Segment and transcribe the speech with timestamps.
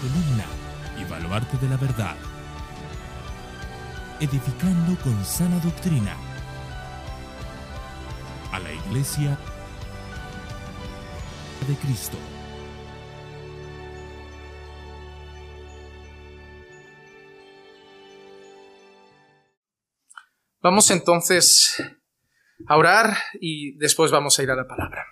[0.00, 0.46] columna
[0.98, 2.16] y baluarte de la verdad,
[4.18, 6.16] edificando con sana doctrina
[8.52, 9.38] a la iglesia
[11.68, 12.16] de Cristo.
[20.62, 21.82] Vamos entonces
[22.66, 25.09] a orar y después vamos a ir a la palabra.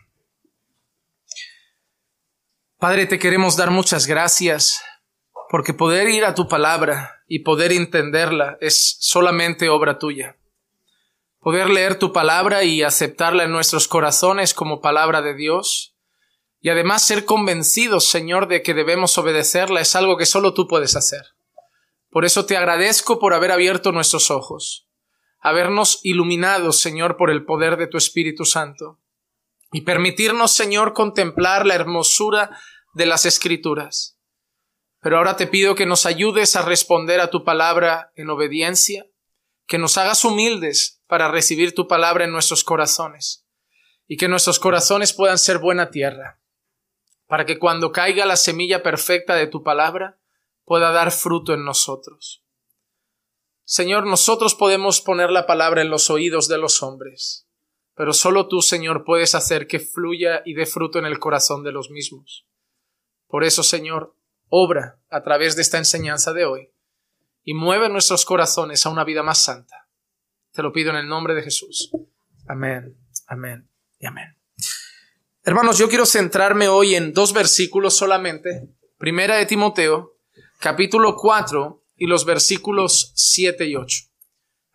[2.79, 4.83] Padre, te queremos dar muchas gracias
[5.51, 10.37] porque poder ir a tu palabra y poder entenderla es solamente obra tuya.
[11.41, 15.97] Poder leer tu palabra y aceptarla en nuestros corazones como palabra de Dios
[16.61, 20.95] y además ser convencidos, Señor, de que debemos obedecerla es algo que solo tú puedes
[20.95, 21.23] hacer.
[22.11, 24.89] Por eso te agradezco por haber abierto nuestros ojos
[25.41, 28.99] habernos iluminado, Señor, por el poder de tu Espíritu Santo,
[29.73, 32.59] y permitirnos, Señor, contemplar la hermosura
[32.95, 34.19] de las Escrituras.
[35.01, 39.07] Pero ahora te pido que nos ayudes a responder a tu palabra en obediencia,
[39.67, 43.47] que nos hagas humildes para recibir tu palabra en nuestros corazones,
[44.07, 46.41] y que nuestros corazones puedan ser buena tierra,
[47.27, 50.19] para que cuando caiga la semilla perfecta de tu palabra,
[50.65, 52.43] pueda dar fruto en nosotros.
[53.65, 57.48] Señor, nosotros podemos poner la palabra en los oídos de los hombres,
[57.99, 61.73] pero solo tú, Señor, puedes hacer que fluya y dé fruto en el corazón de
[61.73, 62.47] los mismos.
[63.27, 64.15] Por eso, Señor,
[64.49, 66.71] obra a través de esta enseñanza de hoy
[67.43, 69.89] y mueve nuestros corazones a una vida más santa.
[70.53, 71.91] Te lo pido en el nombre de Jesús.
[72.47, 74.39] Amén, amén y amén.
[75.43, 78.69] Hermanos, yo quiero centrarme hoy en dos versículos solamente.
[78.97, 80.21] Primera de Timoteo,
[80.61, 84.08] capítulo 4, y los versículos 7 y 8.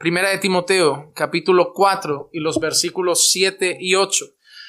[0.04, 4.26] Primera de Timoteo, capítulo 4 y los versículos 7 y 8.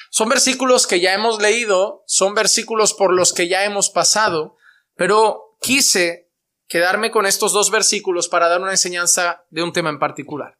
[0.09, 4.55] Son versículos que ya hemos leído, son versículos por los que ya hemos pasado,
[4.95, 6.31] pero quise
[6.69, 10.57] quedarme con estos dos versículos para dar una enseñanza de un tema en particular.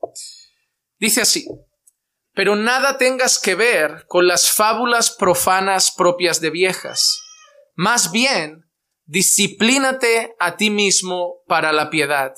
[0.99, 1.47] Dice así,
[2.33, 7.21] pero nada tengas que ver con las fábulas profanas propias de viejas.
[7.75, 8.69] Más bien,
[9.05, 12.33] disciplínate a ti mismo para la piedad,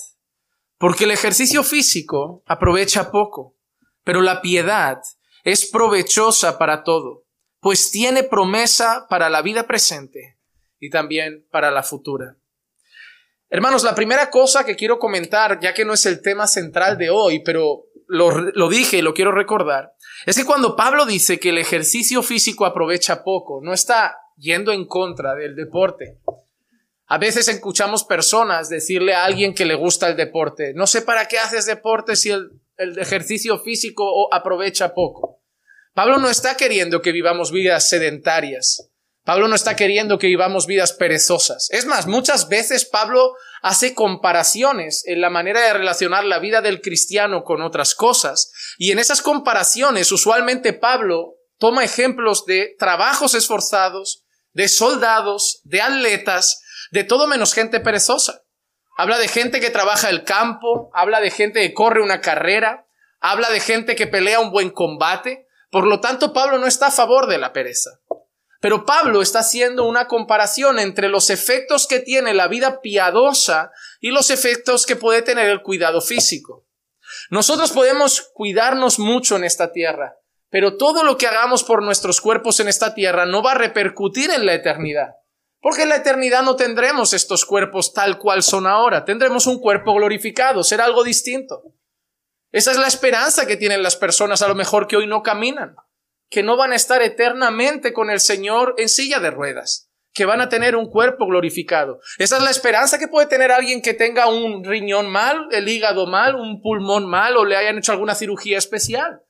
[0.78, 3.56] porque el ejercicio físico aprovecha poco,
[4.04, 5.02] pero la piedad
[5.44, 7.26] es provechosa para todo,
[7.60, 10.38] pues tiene promesa para la vida presente
[10.80, 12.38] y también para la futura.
[13.50, 17.10] Hermanos, la primera cosa que quiero comentar, ya que no es el tema central de
[17.10, 19.94] hoy, pero lo, lo, dije y lo quiero recordar,
[20.26, 24.86] es que cuando Pablo dice que el ejercicio físico aprovecha poco, no está yendo en
[24.86, 26.20] contra del deporte,
[27.08, 31.28] a veces escuchamos personas decirle a alguien que le gusta el deporte, no sé para
[31.28, 35.42] qué haces deporte si el, ejercicio físico aprovecha poco.
[35.94, 38.92] Pablo no está queriendo que vivamos vidas sedentarias.
[39.24, 41.70] Pablo no está queriendo que vivamos vidas perezosas.
[41.72, 46.82] Es más, muchas veces Pablo hace comparaciones en la manera de relacionar la vida del
[46.82, 48.52] cristiano con otras cosas.
[48.78, 54.24] Y en esas comparaciones, usualmente Pablo toma ejemplos de trabajos esforzados,
[54.54, 56.62] de soldados, de atletas,
[56.92, 58.44] de todo menos gente perezosa.
[58.98, 62.88] Habla de gente que trabaja el campo, habla de gente que corre una carrera,
[63.20, 65.48] habla de gente que pelea un buen combate.
[65.70, 68.00] Por lo tanto, Pablo no está a favor de la pereza.
[68.60, 74.10] Pero Pablo está haciendo una comparación entre los efectos que tiene la vida piadosa y
[74.10, 76.66] los efectos que puede tener el cuidado físico.
[77.30, 80.16] Nosotros podemos cuidarnos mucho en esta tierra,
[80.50, 84.32] pero todo lo que hagamos por nuestros cuerpos en esta tierra no va a repercutir
[84.32, 85.10] en la eternidad.
[85.60, 89.94] Porque en la eternidad no tendremos estos cuerpos tal cual son ahora, tendremos un cuerpo
[89.96, 91.64] glorificado, será algo distinto.
[92.52, 95.76] Esa es la esperanza que tienen las personas a lo mejor que hoy no caminan,
[96.30, 100.42] que no van a estar eternamente con el Señor en silla de ruedas, que van
[100.42, 102.00] a tener un cuerpo glorificado.
[102.18, 106.08] Esa es la esperanza que puede tener alguien que tenga un riñón mal, el hígado
[106.08, 109.22] mal, un pulmón mal o le hayan hecho alguna cirugía especial.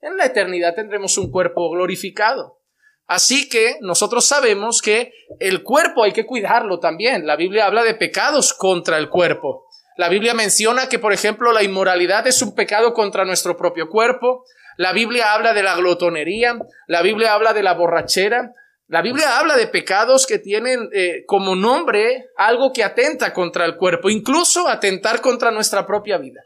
[0.00, 2.60] En la eternidad tendremos un cuerpo glorificado.
[3.06, 7.26] Así que nosotros sabemos que el cuerpo hay que cuidarlo también.
[7.26, 9.66] La Biblia habla de pecados contra el cuerpo.
[9.96, 14.44] La Biblia menciona que, por ejemplo, la inmoralidad es un pecado contra nuestro propio cuerpo.
[14.76, 16.58] La Biblia habla de la glotonería.
[16.88, 18.52] La Biblia habla de la borrachera.
[18.88, 23.76] La Biblia habla de pecados que tienen eh, como nombre algo que atenta contra el
[23.76, 26.42] cuerpo, incluso atentar contra nuestra propia vida.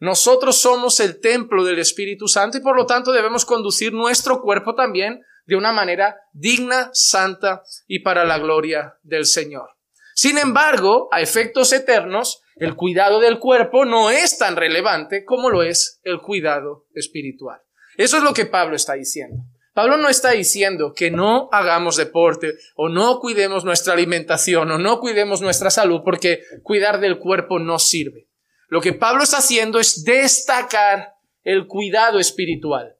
[0.00, 4.74] Nosotros somos el templo del Espíritu Santo y por lo tanto debemos conducir nuestro cuerpo
[4.74, 9.70] también de una manera digna, santa y para la gloria del Señor.
[10.14, 15.62] Sin embargo, a efectos eternos, el cuidado del cuerpo no es tan relevante como lo
[15.62, 17.60] es el cuidado espiritual.
[17.96, 19.42] Eso es lo que Pablo está diciendo.
[19.72, 25.00] Pablo no está diciendo que no hagamos deporte o no cuidemos nuestra alimentación o no
[25.00, 28.28] cuidemos nuestra salud porque cuidar del cuerpo no sirve.
[28.68, 32.96] Lo que Pablo está haciendo es destacar el cuidado espiritual.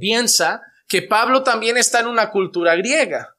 [0.00, 3.36] Piensa que Pablo también está en una cultura griega.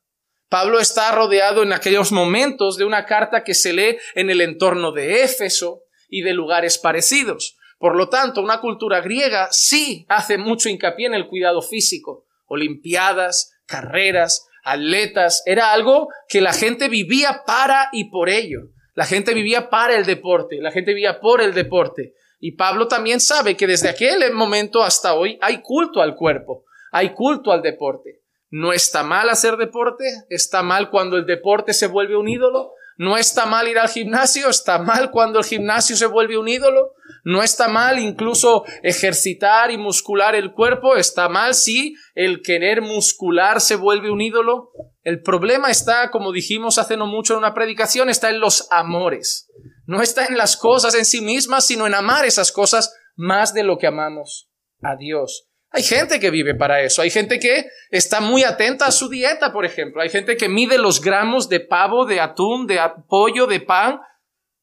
[0.50, 4.92] Pablo está rodeado en aquellos momentos de una carta que se lee en el entorno
[4.92, 7.58] de Éfeso y de lugares parecidos.
[7.78, 12.26] Por lo tanto, una cultura griega sí hace mucho hincapié en el cuidado físico.
[12.46, 18.72] Olimpiadas, carreras, atletas, era algo que la gente vivía para y por ello.
[18.96, 22.14] La gente vivía para el deporte, la gente vivía por el deporte.
[22.40, 27.14] Y Pablo también sabe que desde aquel momento hasta hoy hay culto al cuerpo, hay
[27.14, 28.22] culto al deporte.
[28.52, 33.16] No está mal hacer deporte, está mal cuando el deporte se vuelve un ídolo, no
[33.16, 37.44] está mal ir al gimnasio, está mal cuando el gimnasio se vuelve un ídolo, no
[37.44, 43.76] está mal incluso ejercitar y muscular el cuerpo, está mal si el querer muscular se
[43.76, 44.72] vuelve un ídolo.
[45.04, 49.50] El problema está, como dijimos hace no mucho en una predicación, está en los amores.
[49.86, 53.64] No está en las cosas en sí mismas, sino en amar esas cosas más de
[53.64, 54.50] lo que amamos
[54.82, 55.49] a Dios.
[55.72, 57.02] Hay gente que vive para eso.
[57.02, 60.02] Hay gente que está muy atenta a su dieta, por ejemplo.
[60.02, 64.00] Hay gente que mide los gramos de pavo, de atún, de pollo, de pan,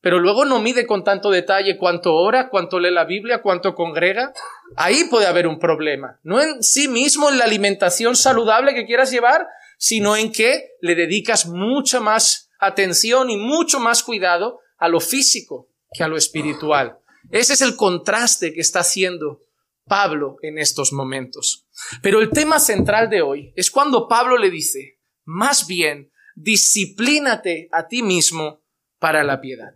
[0.00, 4.32] pero luego no mide con tanto detalle cuánto ora, cuánto lee la Biblia, cuánto congrega.
[4.76, 6.18] Ahí puede haber un problema.
[6.22, 9.46] No en sí mismo en la alimentación saludable que quieras llevar,
[9.78, 15.68] sino en que le dedicas mucha más atención y mucho más cuidado a lo físico
[15.92, 16.98] que a lo espiritual.
[17.30, 19.40] Ese es el contraste que está haciendo
[19.86, 21.66] Pablo en estos momentos.
[22.02, 27.86] Pero el tema central de hoy es cuando Pablo le dice, más bien, disciplínate a
[27.86, 28.62] ti mismo
[28.98, 29.74] para la piedad.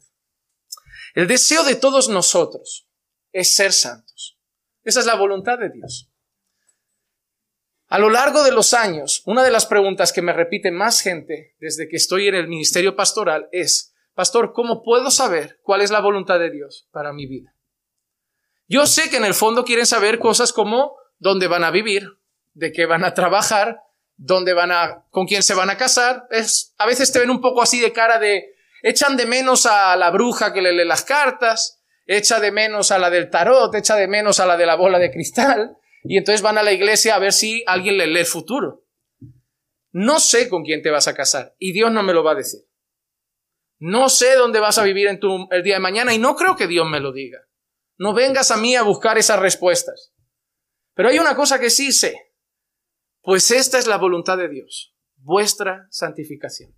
[1.14, 2.88] El deseo de todos nosotros
[3.32, 4.38] es ser santos.
[4.82, 6.10] Esa es la voluntad de Dios.
[7.88, 11.56] A lo largo de los años, una de las preguntas que me repite más gente
[11.58, 16.00] desde que estoy en el ministerio pastoral es, Pastor, ¿cómo puedo saber cuál es la
[16.00, 17.54] voluntad de Dios para mi vida?
[18.70, 22.06] Yo sé que en el fondo quieren saber cosas como dónde van a vivir,
[22.52, 23.80] de qué van a trabajar,
[24.16, 26.28] dónde van a, con quién se van a casar.
[26.30, 29.96] Es, a veces te ven un poco así de cara de, echan de menos a
[29.96, 33.96] la bruja que le lee las cartas, echa de menos a la del tarot, echa
[33.96, 37.16] de menos a la de la bola de cristal, y entonces van a la iglesia
[37.16, 38.84] a ver si alguien le lee el futuro.
[39.90, 42.36] No sé con quién te vas a casar, y Dios no me lo va a
[42.36, 42.60] decir.
[43.80, 45.18] No sé dónde vas a vivir en
[45.50, 47.40] el día de mañana, y no creo que Dios me lo diga.
[48.00, 50.14] No vengas a mí a buscar esas respuestas.
[50.94, 52.32] Pero hay una cosa que sí sé.
[53.20, 56.74] Pues esta es la voluntad de Dios, vuestra santificación.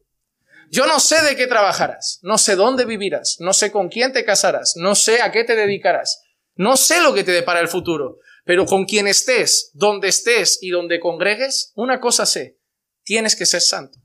[0.68, 4.24] Yo no sé de qué trabajarás, no sé dónde vivirás, no sé con quién te
[4.24, 6.24] casarás, no sé a qué te dedicarás,
[6.56, 10.70] no sé lo que te depara el futuro, pero con quien estés, donde estés y
[10.70, 12.58] donde congregues, una cosa sé,
[13.04, 14.00] tienes que ser santo.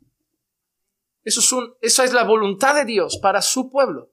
[1.23, 4.11] Eso es un, esa es la voluntad de Dios para su pueblo.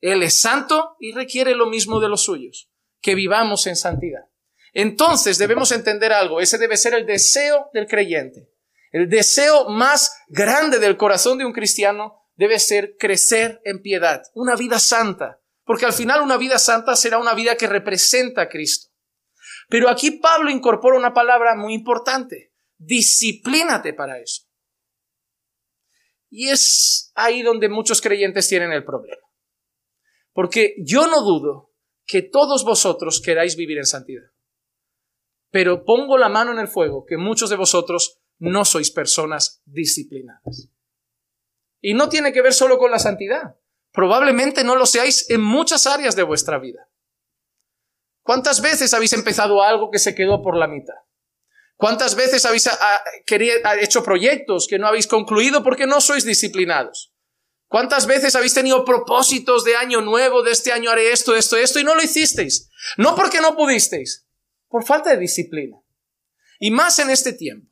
[0.00, 4.24] Él es santo y requiere lo mismo de los suyos, que vivamos en santidad.
[4.72, 8.50] Entonces debemos entender algo, ese debe ser el deseo del creyente.
[8.90, 14.54] El deseo más grande del corazón de un cristiano debe ser crecer en piedad, una
[14.54, 18.90] vida santa, porque al final una vida santa será una vida que representa a Cristo.
[19.68, 24.44] Pero aquí Pablo incorpora una palabra muy importante, disciplínate para eso.
[26.30, 29.27] Y es ahí donde muchos creyentes tienen el problema.
[30.38, 31.74] Porque yo no dudo
[32.06, 34.30] que todos vosotros queráis vivir en santidad.
[35.50, 40.70] Pero pongo la mano en el fuego que muchos de vosotros no sois personas disciplinadas.
[41.80, 43.56] Y no tiene que ver solo con la santidad.
[43.90, 46.88] Probablemente no lo seáis en muchas áreas de vuestra vida.
[48.22, 50.94] ¿Cuántas veces habéis empezado algo que se quedó por la mitad?
[51.74, 52.70] ¿Cuántas veces habéis
[53.80, 57.12] hecho proyectos que no habéis concluido porque no sois disciplinados?
[57.68, 61.78] ¿Cuántas veces habéis tenido propósitos de año nuevo, de este año haré esto, esto, esto,
[61.78, 62.70] y no lo hicisteis?
[62.96, 64.26] No porque no pudisteis,
[64.68, 65.76] por falta de disciplina.
[66.58, 67.70] Y más en este tiempo.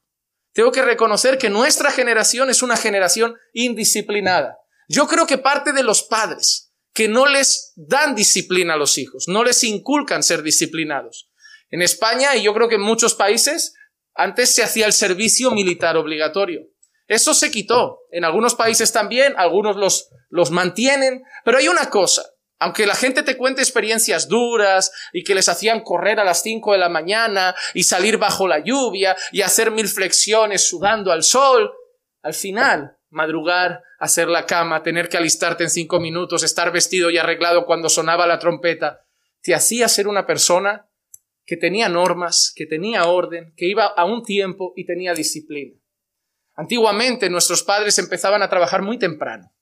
[0.52, 4.58] Tengo que reconocer que nuestra generación es una generación indisciplinada.
[4.88, 9.28] Yo creo que parte de los padres que no les dan disciplina a los hijos,
[9.28, 11.30] no les inculcan ser disciplinados.
[11.68, 13.74] En España y yo creo que en muchos países,
[14.14, 16.62] antes se hacía el servicio militar obligatorio.
[17.08, 18.00] Eso se quitó.
[18.10, 22.22] En algunos países también, algunos los, los mantienen, pero hay una cosa.
[22.58, 26.72] Aunque la gente te cuente experiencias duras y que les hacían correr a las cinco
[26.72, 31.70] de la mañana y salir bajo la lluvia y hacer mil flexiones sudando al sol,
[32.22, 37.18] al final, madrugar, hacer la cama, tener que alistarte en cinco minutos, estar vestido y
[37.18, 39.02] arreglado cuando sonaba la trompeta,
[39.42, 40.88] te hacía ser una persona
[41.44, 45.78] que tenía normas, que tenía orden, que iba a un tiempo y tenía disciplina.
[46.56, 49.52] Antiguamente nuestros padres empezaban a trabajar muy temprano.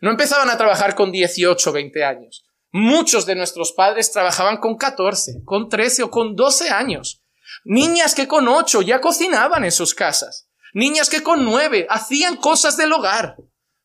[0.00, 2.44] No empezaban a trabajar con 18 o 20 años.
[2.70, 7.22] Muchos de nuestros padres trabajaban con 14, con 13 o con 12 años.
[7.64, 10.48] Niñas que con 8 ya cocinaban en sus casas.
[10.72, 13.36] Niñas que con 9 hacían cosas del hogar.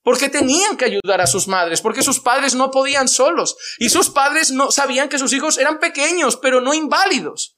[0.01, 3.57] Porque tenían que ayudar a sus madres, porque sus padres no podían solos.
[3.77, 7.57] Y sus padres no sabían que sus hijos eran pequeños, pero no inválidos.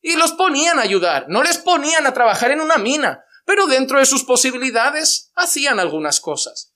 [0.00, 1.26] Y los ponían a ayudar.
[1.28, 6.20] No les ponían a trabajar en una mina, pero dentro de sus posibilidades hacían algunas
[6.20, 6.74] cosas.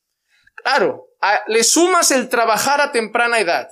[0.54, 1.10] Claro,
[1.46, 3.68] le sumas el trabajar a temprana edad,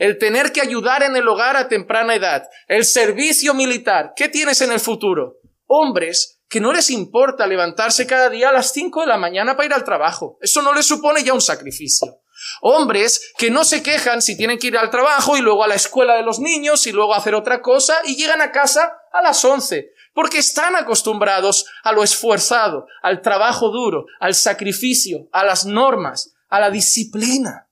[0.00, 4.14] el tener que ayudar en el hogar a temprana edad, el servicio militar.
[4.16, 5.36] ¿Qué tienes en el futuro?
[5.66, 9.66] Hombres que no les importa levantarse cada día a las 5 de la mañana para
[9.66, 10.36] ir al trabajo.
[10.40, 12.20] Eso no les supone ya un sacrificio.
[12.62, 15.76] Hombres que no se quejan si tienen que ir al trabajo y luego a la
[15.76, 19.22] escuela de los niños y luego a hacer otra cosa y llegan a casa a
[19.22, 25.64] las 11 porque están acostumbrados a lo esforzado, al trabajo duro, al sacrificio, a las
[25.64, 27.70] normas, a la disciplina.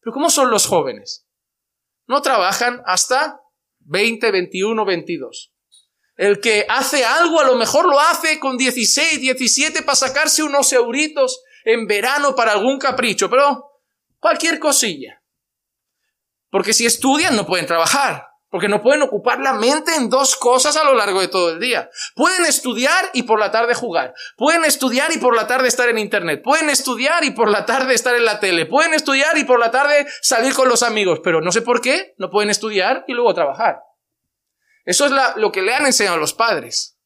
[0.00, 1.26] Pero ¿cómo son los jóvenes?
[2.06, 3.40] No trabajan hasta
[3.78, 5.54] 20, 21, 22.
[6.16, 10.70] El que hace algo a lo mejor lo hace con 16, 17 para sacarse unos
[10.74, 13.70] euritos en verano para algún capricho, pero
[14.18, 15.22] cualquier cosilla.
[16.50, 18.26] Porque si estudian no pueden trabajar.
[18.50, 21.60] Porque no pueden ocupar la mente en dos cosas a lo largo de todo el
[21.60, 21.88] día.
[22.16, 24.12] Pueden estudiar y por la tarde jugar.
[24.36, 26.42] Pueden estudiar y por la tarde estar en Internet.
[26.42, 28.66] Pueden estudiar y por la tarde estar en la tele.
[28.66, 31.20] Pueden estudiar y por la tarde salir con los amigos.
[31.22, 33.78] Pero no sé por qué no pueden estudiar y luego trabajar.
[34.84, 36.98] Eso es lo que le han enseñado los padres.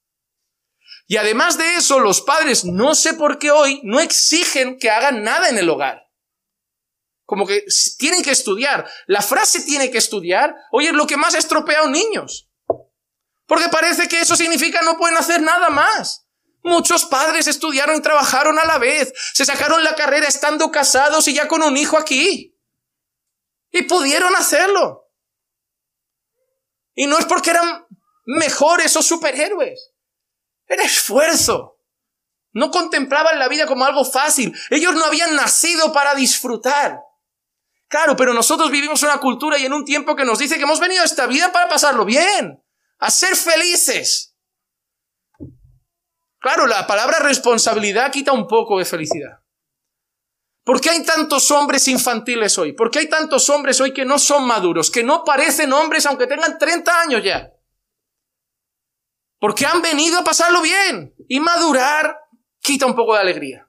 [1.06, 5.22] Y además de eso, los padres no sé por qué hoy no exigen que hagan
[5.22, 6.03] nada en el hogar.
[7.24, 7.64] Como que
[7.98, 8.88] tienen que estudiar.
[9.06, 12.50] La frase tiene que estudiar, oye, es lo que más ha estropeado niños.
[13.46, 16.26] Porque parece que eso significa no pueden hacer nada más.
[16.62, 19.12] Muchos padres estudiaron y trabajaron a la vez.
[19.34, 22.58] Se sacaron la carrera estando casados y ya con un hijo aquí.
[23.70, 25.10] Y pudieron hacerlo.
[26.94, 27.86] Y no es porque eran
[28.24, 29.92] mejores o superhéroes.
[30.66, 31.80] Era esfuerzo.
[32.52, 34.56] No contemplaban la vida como algo fácil.
[34.70, 37.00] Ellos no habían nacido para disfrutar.
[37.94, 40.80] Claro, pero nosotros vivimos una cultura y en un tiempo que nos dice que hemos
[40.80, 42.60] venido a esta vida para pasarlo bien,
[42.98, 44.34] a ser felices.
[46.40, 49.44] Claro, la palabra responsabilidad quita un poco de felicidad.
[50.64, 52.72] ¿Por qué hay tantos hombres infantiles hoy?
[52.72, 56.26] ¿Por qué hay tantos hombres hoy que no son maduros, que no parecen hombres aunque
[56.26, 57.52] tengan 30 años ya?
[59.38, 62.18] Porque han venido a pasarlo bien y madurar
[62.58, 63.63] quita un poco de alegría.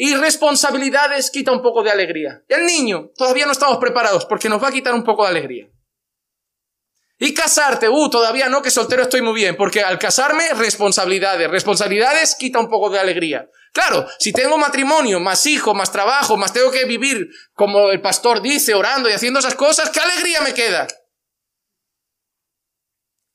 [0.00, 2.44] Y responsabilidades quita un poco de alegría.
[2.46, 5.68] El niño, todavía no estamos preparados porque nos va a quitar un poco de alegría.
[7.18, 11.50] Y casarte, uh, todavía no, que soltero estoy muy bien, porque al casarme, responsabilidades.
[11.50, 13.50] Responsabilidades quita un poco de alegría.
[13.72, 18.40] Claro, si tengo matrimonio, más hijos, más trabajo, más tengo que vivir como el pastor
[18.40, 20.86] dice, orando y haciendo esas cosas, ¿qué alegría me queda?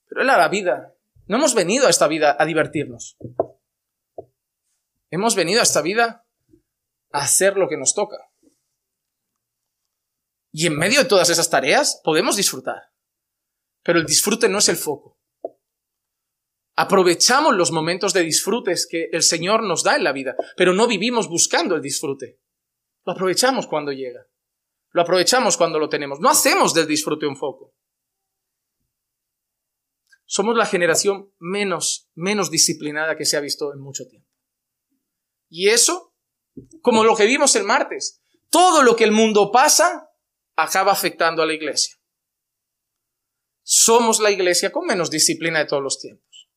[0.08, 0.94] Pero es la vida.
[1.28, 3.18] No hemos venido a esta vida a divertirnos.
[5.12, 6.23] Hemos venido a esta vida
[7.14, 8.18] hacer lo que nos toca.
[10.52, 12.92] Y en medio de todas esas tareas podemos disfrutar.
[13.84, 15.20] Pero el disfrute no es el foco.
[16.76, 20.88] Aprovechamos los momentos de disfrutes que el Señor nos da en la vida, pero no
[20.88, 22.40] vivimos buscando el disfrute.
[23.06, 24.28] Lo aprovechamos cuando llega.
[24.92, 26.20] Lo aprovechamos cuando lo tenemos.
[26.20, 27.74] No hacemos del disfrute un foco.
[30.26, 34.30] Somos la generación menos, menos disciplinada que se ha visto en mucho tiempo.
[35.50, 36.13] Y eso
[36.82, 38.22] como lo que vimos el martes.
[38.50, 40.10] Todo lo que el mundo pasa
[40.56, 41.96] acaba afectando a la iglesia.
[43.64, 46.50] Somos la iglesia con menos disciplina de todos los tiempos.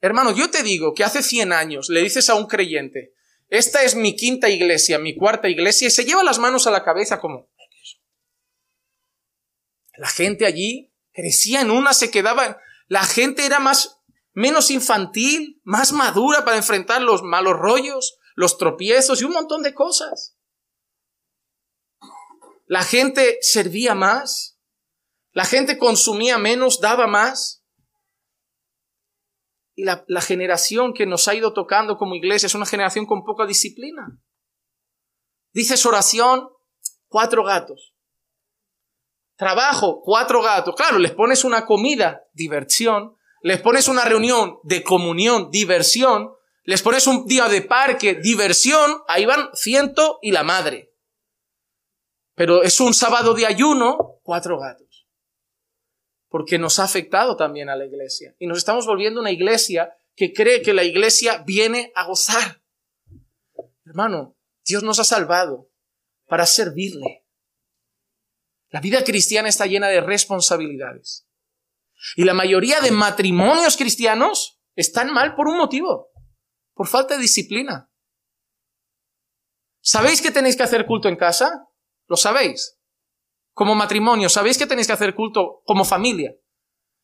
[0.00, 3.14] Hermano, yo te digo que hace 100 años le dices a un creyente,
[3.48, 6.84] esta es mi quinta iglesia, mi cuarta iglesia, y se lleva las manos a la
[6.84, 7.50] cabeza como...
[9.96, 12.60] La gente allí crecía en una, se quedaba...
[12.88, 14.00] La gente era más,
[14.32, 19.74] menos infantil, más madura para enfrentar los malos rollos, los tropiezos y un montón de
[19.74, 20.36] cosas.
[22.66, 24.60] La gente servía más,
[25.32, 27.64] la gente consumía menos, daba más.
[29.74, 33.24] Y la, la, generación que nos ha ido tocando como iglesia es una generación con
[33.24, 34.06] poca disciplina.
[35.52, 36.48] Dices oración,
[37.08, 37.94] cuatro gatos.
[39.36, 40.74] Trabajo, cuatro gatos.
[40.74, 43.16] Claro, les pones una comida, diversión.
[43.42, 46.35] Les pones una reunión de comunión, diversión
[46.66, 50.92] les pones un día de parque, diversión, ahí van ciento y la madre.
[52.34, 55.06] Pero es un sábado de ayuno, cuatro gatos.
[56.28, 58.34] porque nos ha afectado también a la iglesia.
[58.38, 62.60] Y nos estamos volviendo una iglesia que cree que la iglesia viene a gozar.
[63.86, 65.70] Hermano, Dios nos ha salvado
[66.26, 67.24] para servirle.
[68.70, 71.26] La vida cristiana está llena de responsabilidades.
[72.16, 76.10] Y la mayoría de matrimonios cristianos están mal por un motivo,
[76.76, 77.90] por falta de disciplina.
[79.80, 81.66] ¿Sabéis que tenéis que hacer culto en casa?
[82.06, 82.78] ¿Lo sabéis?
[83.52, 86.32] Como matrimonio, ¿sabéis que tenéis que hacer culto como familia?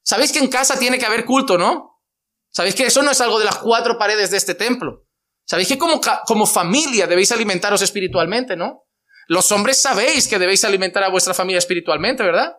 [0.04, 2.02] ¿Sabéis que en casa tiene que haber culto, no?
[2.50, 5.06] ¿Sabéis que eso no es algo de las cuatro paredes de este templo?
[5.46, 8.84] ¿Sabéis que como, como familia debéis alimentaros espiritualmente, no?
[9.26, 12.56] Los hombres sabéis que debéis alimentar a vuestra familia espiritualmente, ¿verdad?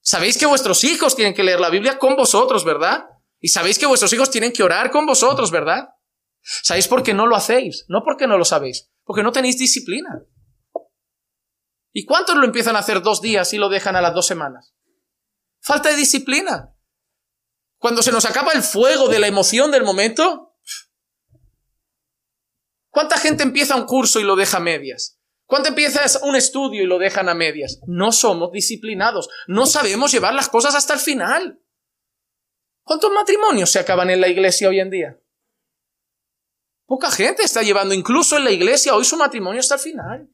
[0.00, 3.04] Sabéis que vuestros hijos tienen que leer la Biblia con vosotros, ¿verdad?
[3.38, 5.90] Y sabéis que vuestros hijos tienen que orar con vosotros, ¿verdad?
[6.46, 7.84] ¿Sabéis por qué no lo hacéis?
[7.88, 10.22] No porque no lo sabéis, porque no tenéis disciplina.
[11.92, 14.74] ¿Y cuántos lo empiezan a hacer dos días y lo dejan a las dos semanas?
[15.60, 16.72] Falta de disciplina.
[17.78, 20.56] Cuando se nos acaba el fuego de la emoción del momento,
[22.90, 25.18] ¿cuánta gente empieza un curso y lo deja a medias?
[25.46, 27.80] ¿Cuánto empiezas un estudio y lo dejan a medias?
[27.86, 31.60] No somos disciplinados, no sabemos llevar las cosas hasta el final.
[32.82, 35.20] ¿Cuántos matrimonios se acaban en la iglesia hoy en día?
[36.86, 40.30] Poca gente está llevando incluso en la iglesia hoy su matrimonio hasta el final.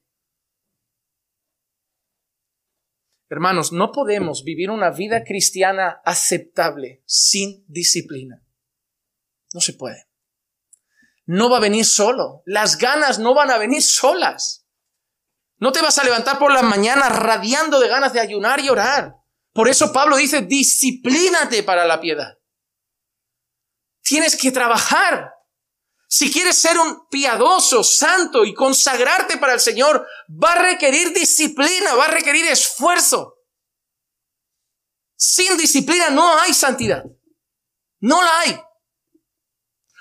[3.31, 8.45] Hermanos, no podemos vivir una vida cristiana aceptable sin disciplina.
[9.55, 10.11] No se puede.
[11.25, 12.43] No va a venir solo.
[12.45, 14.67] Las ganas no van a venir solas.
[15.57, 19.15] No te vas a levantar por las mañanas radiando de ganas de ayunar y orar.
[19.55, 22.39] Por eso Pablo dice, disciplínate para la piedad.
[24.03, 25.31] Tienes que trabajar.
[26.15, 31.95] Si quieres ser un piadoso, santo y consagrarte para el Señor, va a requerir disciplina,
[31.95, 33.39] va a requerir esfuerzo.
[35.17, 37.03] Sin disciplina no hay santidad.
[38.01, 38.61] No la hay.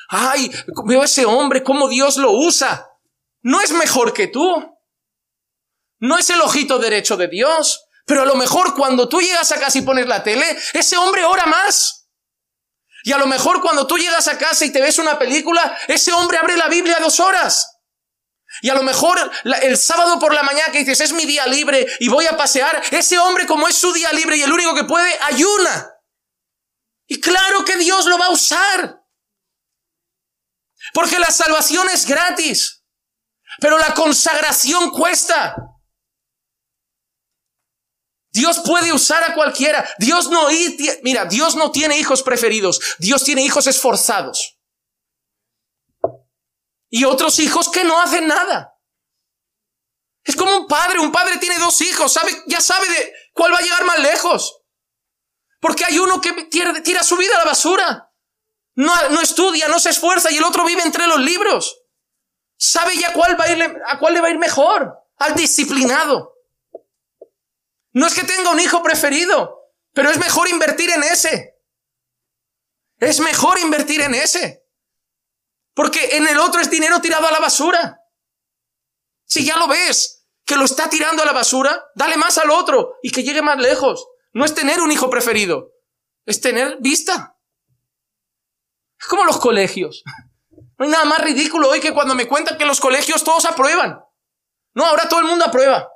[0.09, 0.51] Ay,
[0.85, 2.89] veo ese hombre, cómo Dios lo usa.
[3.41, 4.45] No es mejor que tú.
[5.99, 7.85] No es el ojito derecho de Dios.
[8.05, 11.23] Pero a lo mejor cuando tú llegas a casa y pones la tele, ese hombre
[11.23, 12.00] ora más.
[13.03, 16.13] Y a lo mejor cuando tú llegas a casa y te ves una película, ese
[16.13, 17.79] hombre abre la Biblia dos horas.
[18.61, 21.87] Y a lo mejor el sábado por la mañana que dices, es mi día libre
[21.99, 24.83] y voy a pasear, ese hombre como es su día libre y el único que
[24.83, 25.89] puede, ayuna.
[27.07, 29.01] Y claro que Dios lo va a usar.
[30.93, 32.83] Porque la salvación es gratis.
[33.59, 35.55] Pero la consagración cuesta.
[38.31, 39.87] Dios puede usar a cualquiera.
[39.99, 40.47] Dios no,
[41.03, 42.79] mira, Dios no tiene hijos preferidos.
[42.97, 44.57] Dios tiene hijos esforzados.
[46.89, 48.73] Y otros hijos que no hacen nada.
[50.23, 50.99] Es como un padre.
[50.99, 52.11] Un padre tiene dos hijos.
[52.11, 54.61] Sabe, ya sabe de cuál va a llegar más lejos.
[55.59, 58.11] Porque hay uno que tira, su vida a la basura.
[58.75, 61.81] No, no estudia, no se esfuerza y el otro vive entre los libros.
[62.57, 64.93] Sabe ya cuál va a, ir, a cuál le va a ir mejor.
[65.17, 66.33] Al disciplinado.
[67.93, 71.59] No es que tenga un hijo preferido, pero es mejor invertir en ese.
[72.97, 74.65] Es mejor invertir en ese.
[75.73, 77.99] Porque en el otro es dinero tirado a la basura.
[79.25, 82.95] Si ya lo ves, que lo está tirando a la basura, dale más al otro
[83.01, 84.05] y que llegue más lejos.
[84.33, 85.71] No es tener un hijo preferido,
[86.25, 87.37] es tener vista.
[88.99, 90.03] Es como los colegios.
[90.77, 93.99] No hay nada más ridículo hoy que cuando me cuentan que los colegios todos aprueban.
[94.73, 95.89] No, ahora todo el mundo aprueba.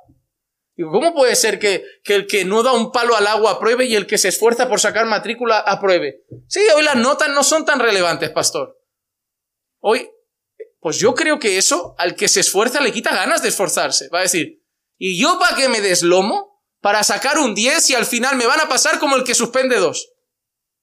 [0.76, 3.86] Digo, ¿cómo puede ser que, que, el que no da un palo al agua apruebe
[3.86, 6.24] y el que se esfuerza por sacar matrícula apruebe?
[6.48, 8.78] Sí, hoy las notas no son tan relevantes, pastor.
[9.80, 10.10] Hoy,
[10.80, 14.10] pues yo creo que eso al que se esfuerza le quita ganas de esforzarse.
[14.12, 14.62] Va a decir,
[14.98, 16.62] ¿y yo para qué me deslomo?
[16.82, 19.78] Para sacar un 10 y al final me van a pasar como el que suspende
[19.78, 20.12] dos.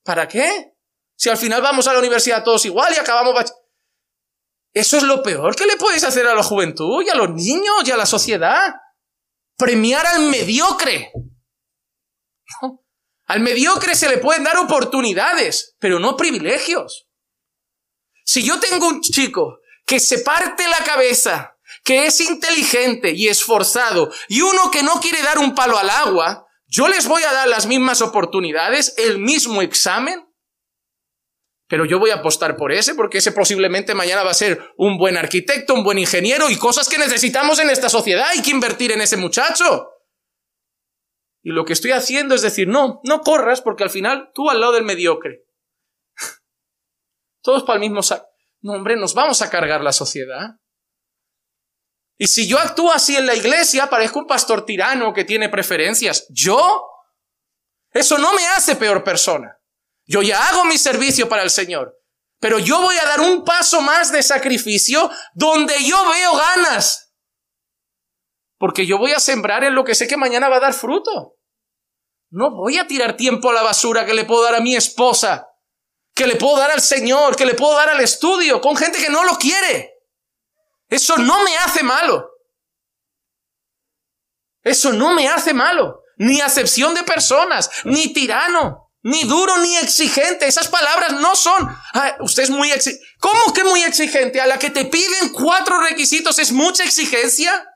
[0.03, 0.73] ¿Para qué?
[1.15, 3.53] Si al final vamos a la universidad todos igual y acabamos...
[4.73, 7.83] Eso es lo peor que le podéis hacer a la juventud y a los niños
[7.85, 8.73] y a la sociedad
[9.63, 11.13] premiar al mediocre.
[13.27, 17.07] Al mediocre se le pueden dar oportunidades, pero no privilegios.
[18.25, 24.11] Si yo tengo un chico que se parte la cabeza, que es inteligente y esforzado,
[24.27, 27.47] y uno que no quiere dar un palo al agua, yo les voy a dar
[27.47, 30.27] las mismas oportunidades, el mismo examen,
[31.73, 34.95] pero yo voy a apostar por ese porque ese posiblemente mañana va a ser un
[34.95, 38.27] buen arquitecto, un buen ingeniero y cosas que necesitamos en esta sociedad.
[38.27, 39.89] Hay que invertir en ese muchacho.
[41.41, 44.61] Y lo que estoy haciendo es decir, no, no corras porque al final tú al
[44.61, 45.47] lado del mediocre.
[47.41, 48.27] Todos para el mismo saco.
[48.61, 50.59] No, hombre, nos vamos a cargar la sociedad.
[52.19, 56.27] Y si yo actúo así en la iglesia, parezco un pastor tirano que tiene preferencias.
[56.29, 56.87] ¿Yo?
[57.91, 59.57] Eso no me hace peor persona.
[60.05, 61.97] Yo ya hago mi servicio para el Señor.
[62.39, 67.13] Pero yo voy a dar un paso más de sacrificio donde yo veo ganas.
[68.57, 71.37] Porque yo voy a sembrar en lo que sé que mañana va a dar fruto.
[72.29, 75.47] No voy a tirar tiempo a la basura que le puedo dar a mi esposa,
[76.13, 79.09] que le puedo dar al Señor, que le puedo dar al estudio, con gente que
[79.09, 79.93] no lo quiere.
[80.89, 82.29] Eso no me hace malo.
[84.63, 86.01] Eso no me hace malo.
[86.17, 90.47] Ni acepción de personas, ni tirano, ni duro, ni exigente.
[90.47, 91.69] Esas palabras no son.
[92.21, 93.05] usted es muy exigente.
[93.19, 94.39] ¿Cómo que muy exigente?
[94.39, 97.69] A la que te piden cuatro requisitos es mucha exigencia.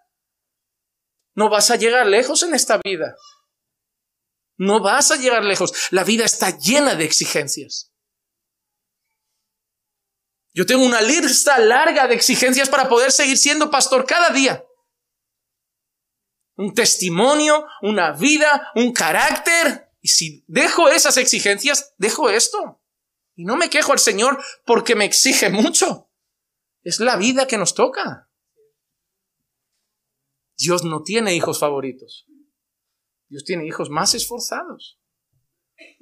[1.36, 3.16] No vas a llegar lejos en esta vida.
[4.58, 5.72] No vas a llegar lejos.
[5.92, 7.92] La vida está llena de exigencias.
[10.54, 14.64] Yo tengo una lista larga de exigencias para poder seguir siendo pastor cada día.
[16.56, 19.87] Un testimonio, una vida, un carácter.
[20.02, 22.82] Y si dejo esas exigencias, dejo esto.
[23.36, 26.10] Y no me quejo al Señor porque me exige mucho.
[26.84, 28.30] Es la vida que nos toca.
[30.58, 32.26] Dios no tiene hijos favoritos.
[33.30, 35.00] Dios tiene hijos más esforzados.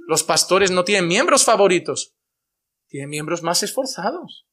[0.08, 2.16] Los pastores no tienen miembros favoritos,
[2.88, 4.48] tienen miembros más esforzados.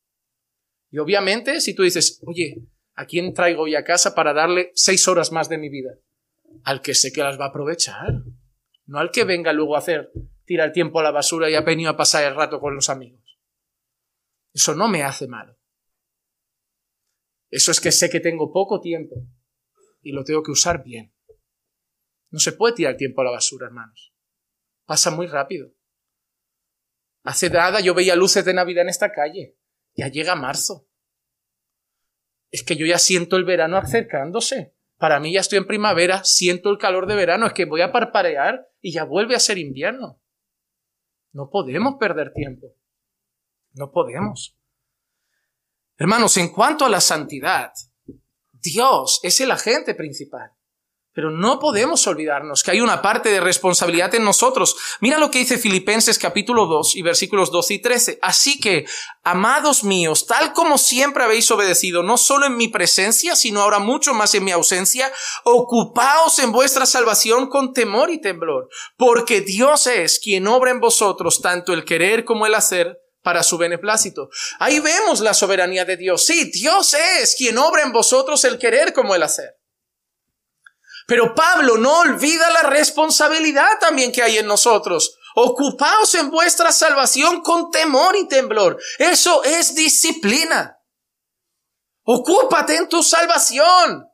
[0.91, 5.07] Y obviamente, si tú dices, oye, ¿a quién traigo hoy a casa para darle seis
[5.09, 5.91] horas más de mi vida?
[6.65, 8.25] Al que sé que las va a aprovechar,
[8.93, 10.13] no al que venga luego a hacer,
[10.45, 13.41] tirar tiempo a la basura y ha venido a pasar el rato con los amigos.
[14.53, 15.59] Eso no me hace malo.
[17.49, 19.17] Eso es que sé que tengo poco tiempo
[20.03, 21.15] y lo tengo que usar bien.
[22.29, 24.13] No se puede tirar tiempo a la basura, hermanos.
[24.85, 25.73] Pasa muy rápido.
[27.23, 29.57] Hace nada yo veía luces de Navidad en esta calle.
[29.95, 30.87] Ya llega marzo.
[32.51, 34.77] Es que yo ya siento el verano acercándose.
[34.99, 37.91] Para mí ya estoy en primavera, siento el calor de verano, es que voy a
[37.91, 40.21] parparear y ya vuelve a ser invierno.
[41.33, 42.75] No podemos perder tiempo.
[43.73, 44.59] No podemos.
[45.97, 47.73] Hermanos, en cuanto a la santidad,
[48.53, 50.51] Dios es el agente principal.
[51.15, 54.77] Pero no podemos olvidarnos que hay una parte de responsabilidad en nosotros.
[55.01, 58.19] Mira lo que dice Filipenses capítulo 2 y versículos 12 y 13.
[58.23, 58.87] Así que,
[59.23, 64.15] amados míos, tal como siempre habéis obedecido, no solo en mi presencia, sino ahora mucho
[64.15, 65.13] más en mi ausencia,
[65.45, 71.43] ocupaos en vuestra salvación con temor y temblor, porque Dios es quien obra en vosotros
[71.43, 74.31] tanto el querer como el hacer para su beneplácito.
[74.59, 76.27] Ahí vemos la soberanía de Dios.
[76.27, 79.62] Sí, Dios es quien obra en vosotros el querer como el hacer.
[81.07, 85.17] Pero Pablo no olvida la responsabilidad también que hay en nosotros.
[85.35, 88.79] Ocupaos en vuestra salvación con temor y temblor.
[88.99, 90.79] Eso es disciplina.
[92.05, 94.09] Ocúpate en tu salvación.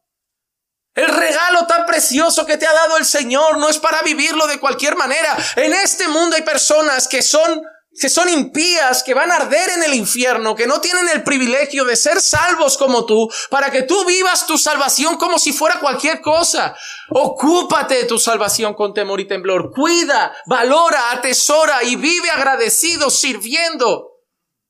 [0.94, 4.59] El regalo tan precioso que te ha dado el Señor no es para vivirlo de
[4.59, 5.37] cualquier manera.
[5.57, 7.62] En este mundo hay personas que son
[7.99, 11.85] que son impías, que van a arder en el infierno, que no tienen el privilegio
[11.85, 16.21] de ser salvos como tú, para que tú vivas tu salvación como si fuera cualquier
[16.21, 16.77] cosa.
[17.11, 19.73] Ocúpate de tu salvación con temor y temblor.
[19.73, 24.13] Cuida, valora, atesora y vive agradecido, sirviendo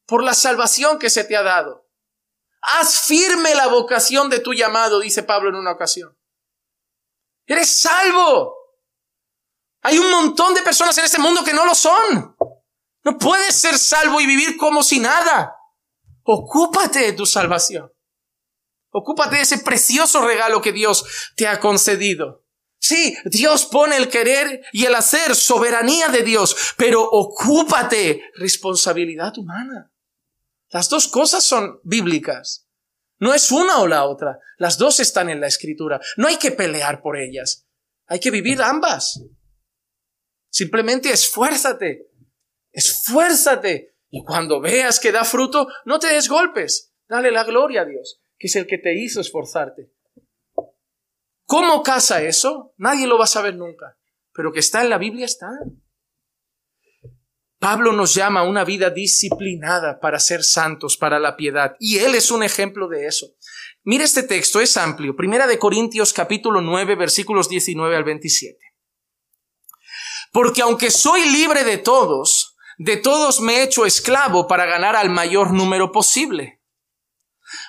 [0.06, 1.86] por la salvación que se te ha dado.
[2.60, 6.16] Haz firme la vocación de tu llamado, dice Pablo en una ocasión.
[7.46, 8.56] Eres salvo.
[9.82, 12.36] Hay un montón de personas en este mundo que no lo son.
[13.08, 15.56] No puedes ser salvo y vivir como si nada.
[16.24, 17.90] Ocúpate de tu salvación.
[18.90, 22.44] Ocúpate de ese precioso regalo que Dios te ha concedido.
[22.78, 29.90] Sí, Dios pone el querer y el hacer, soberanía de Dios, pero ocúpate, responsabilidad humana.
[30.68, 32.68] Las dos cosas son bíblicas.
[33.20, 34.38] No es una o la otra.
[34.58, 35.98] Las dos están en la escritura.
[36.18, 37.66] No hay que pelear por ellas.
[38.06, 39.22] Hay que vivir ambas.
[40.50, 42.08] Simplemente esfuérzate
[42.78, 43.96] Esfuérzate.
[44.08, 46.94] Y cuando veas que da fruto, no te des golpes.
[47.08, 49.90] Dale la gloria a Dios, que es el que te hizo esforzarte.
[51.44, 52.72] ¿Cómo casa eso?
[52.76, 53.98] Nadie lo va a saber nunca.
[54.32, 55.48] Pero que está en la Biblia está.
[57.58, 61.74] Pablo nos llama a una vida disciplinada para ser santos, para la piedad.
[61.80, 63.26] Y él es un ejemplo de eso.
[63.82, 65.16] Mira este texto, es amplio.
[65.16, 68.56] Primera de Corintios capítulo 9 versículos 19 al 27.
[70.30, 72.47] Porque aunque soy libre de todos,
[72.78, 76.62] de todos me he hecho esclavo para ganar al mayor número posible.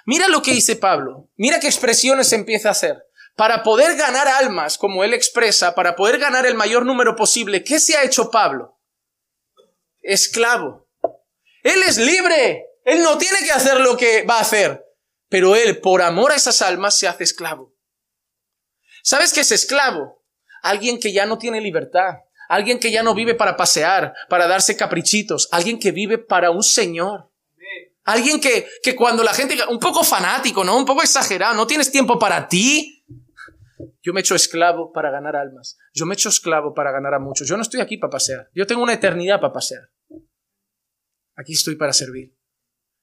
[0.06, 1.30] Mira lo que dice Pablo.
[1.36, 3.08] Mira qué expresiones empieza a hacer.
[3.36, 7.80] Para poder ganar almas, como él expresa, para poder ganar el mayor número posible, ¿qué
[7.80, 8.80] se ha hecho Pablo?
[10.02, 10.88] Esclavo.
[11.63, 12.67] Él es libre.
[12.86, 14.86] Él no tiene que hacer lo que va a hacer.
[15.28, 17.74] Pero él, por amor a esas almas, se hace esclavo.
[19.02, 20.24] ¿Sabes qué es esclavo?
[20.62, 22.15] Alguien que ya no tiene libertad
[22.49, 25.47] Alguien que ya no vive para pasear, para darse caprichitos.
[25.51, 27.31] Alguien que vive para un Señor.
[28.03, 30.75] Alguien que, que cuando la gente, un poco fanático, ¿no?
[30.75, 33.05] Un poco exagerado, no tienes tiempo para ti.
[34.01, 35.77] Yo me echo esclavo para ganar almas.
[35.93, 37.47] Yo me echo esclavo para ganar a muchos.
[37.47, 38.49] Yo no estoy aquí para pasear.
[38.55, 39.91] Yo tengo una eternidad para pasear.
[41.35, 42.35] Aquí estoy para servir.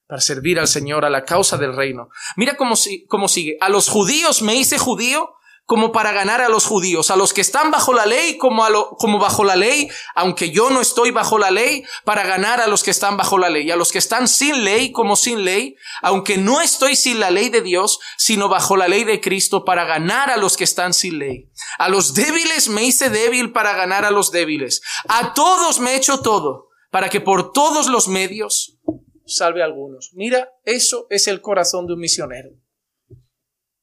[0.07, 2.09] Para servir al Señor, a la causa del reino.
[2.35, 2.75] Mira cómo,
[3.07, 3.57] cómo sigue.
[3.61, 7.41] A los judíos me hice judío como para ganar a los judíos, a los que
[7.41, 11.11] están bajo la ley como, a lo, como bajo la ley, aunque yo no estoy
[11.11, 13.97] bajo la ley, para ganar a los que están bajo la ley, a los que
[13.97, 18.47] están sin ley como sin ley, aunque no estoy sin la ley de Dios, sino
[18.47, 21.51] bajo la ley de Cristo, para ganar a los que están sin ley.
[21.77, 24.81] A los débiles me hice débil para ganar a los débiles.
[25.09, 28.77] A todos me he hecho todo, para que por todos los medios
[29.25, 30.11] salve a algunos.
[30.13, 32.51] Mira, eso es el corazón de un misionero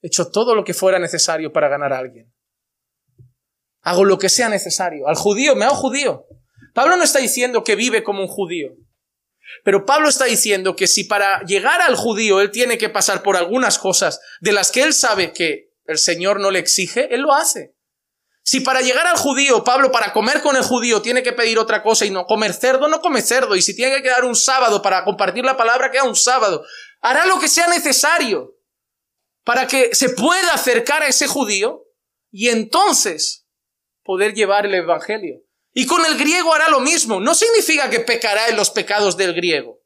[0.04, 2.30] hecho todo lo que fuera necesario para ganar a alguien.
[3.80, 5.08] Hago lo que sea necesario.
[5.08, 6.26] Al judío, me hago judío.
[6.74, 8.74] Pablo no está diciendo que vive como un judío.
[9.64, 13.36] Pero Pablo está diciendo que si para llegar al judío él tiene que pasar por
[13.36, 17.32] algunas cosas de las que él sabe que el Señor no le exige, él lo
[17.32, 17.74] hace.
[18.42, 21.82] Si para llegar al judío, Pablo, para comer con el judío, tiene que pedir otra
[21.82, 23.56] cosa y no comer cerdo, no come cerdo.
[23.56, 26.62] Y si tiene que quedar un sábado para compartir la palabra, queda un sábado.
[27.00, 28.53] Hará lo que sea necesario
[29.44, 31.84] para que se pueda acercar a ese judío
[32.30, 33.46] y entonces
[34.02, 35.42] poder llevar el Evangelio.
[35.72, 37.20] Y con el griego hará lo mismo.
[37.20, 39.80] No significa que pecará en los pecados del griego,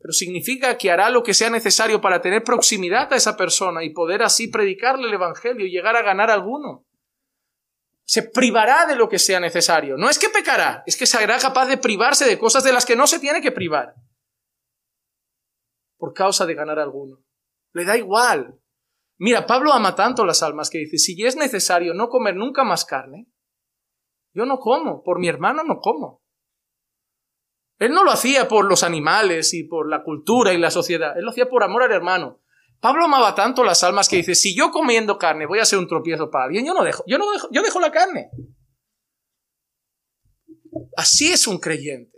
[0.00, 3.90] pero significa que hará lo que sea necesario para tener proximidad a esa persona y
[3.90, 6.86] poder así predicarle el Evangelio y llegar a ganar alguno.
[8.04, 9.98] Se privará de lo que sea necesario.
[9.98, 12.96] No es que pecará, es que será capaz de privarse de cosas de las que
[12.96, 13.94] no se tiene que privar
[15.98, 17.18] por causa de ganar alguno.
[17.78, 18.60] Le da igual.
[19.18, 22.84] Mira, Pablo ama tanto las almas que dice, si es necesario no comer nunca más
[22.84, 23.28] carne,
[24.34, 26.24] yo no como, por mi hermano no como.
[27.78, 31.24] Él no lo hacía por los animales y por la cultura y la sociedad, él
[31.24, 32.40] lo hacía por amor al hermano.
[32.80, 35.86] Pablo amaba tanto las almas que dice, si yo comiendo carne voy a ser un
[35.86, 38.30] tropiezo para alguien, yo no dejo, yo no dejo, yo dejo la carne.
[40.96, 42.17] Así es un creyente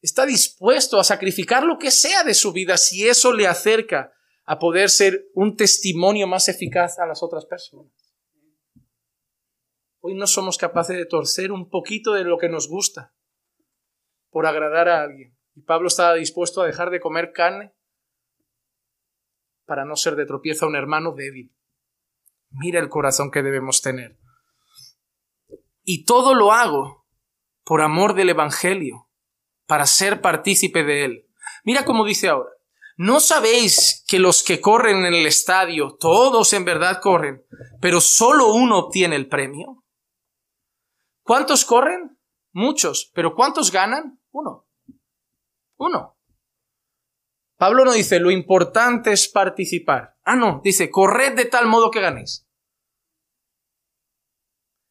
[0.00, 4.12] está dispuesto a sacrificar lo que sea de su vida si eso le acerca
[4.44, 7.92] a poder ser un testimonio más eficaz a las otras personas.
[10.00, 13.14] Hoy no somos capaces de torcer un poquito de lo que nos gusta
[14.30, 15.36] por agradar a alguien.
[15.54, 17.74] Y Pablo estaba dispuesto a dejar de comer carne
[19.66, 21.54] para no ser de tropiezo a un hermano débil.
[22.50, 24.18] Mira el corazón que debemos tener.
[25.84, 27.06] Y todo lo hago
[27.64, 29.09] por amor del Evangelio,
[29.70, 31.26] para ser partícipe de él.
[31.62, 32.50] Mira cómo dice ahora.
[32.96, 37.46] ¿No sabéis que los que corren en el estadio, todos en verdad corren,
[37.80, 39.84] pero solo uno obtiene el premio?
[41.22, 42.18] ¿Cuántos corren?
[42.50, 44.20] Muchos, pero ¿cuántos ganan?
[44.32, 44.66] Uno.
[45.76, 46.18] Uno.
[47.56, 50.16] Pablo no dice, lo importante es participar.
[50.24, 52.44] Ah, no, dice, corred de tal modo que ganéis.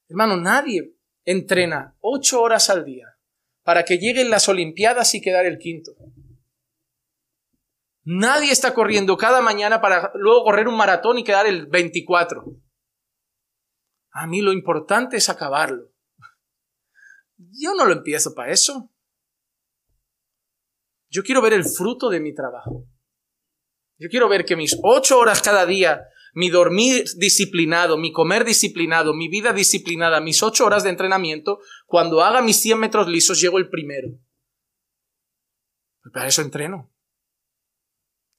[0.07, 3.08] Hermano, nadie entrena ocho horas al día
[3.69, 5.91] para que lleguen las Olimpiadas y quedar el quinto.
[8.03, 12.45] Nadie está corriendo cada mañana para luego correr un maratón y quedar el 24.
[14.09, 15.93] A mí lo importante es acabarlo.
[17.37, 18.91] Yo no lo empiezo para eso.
[21.11, 22.87] Yo quiero ver el fruto de mi trabajo.
[23.99, 29.13] Yo quiero ver que mis ocho horas cada día mi dormir disciplinado, mi comer disciplinado,
[29.13, 33.57] mi vida disciplinada, mis ocho horas de entrenamiento, cuando haga mis 100 metros lisos, llego
[33.57, 34.09] el primero.
[36.13, 36.91] Para eso entreno.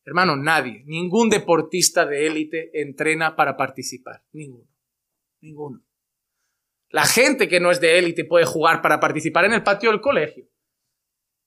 [0.04, 4.24] Hermano, nadie, ningún deportista de élite entrena para participar.
[4.32, 4.68] Ninguno.
[5.40, 5.82] Ninguno.
[6.88, 10.00] La gente que no es de élite puede jugar para participar en el patio del
[10.00, 10.48] colegio.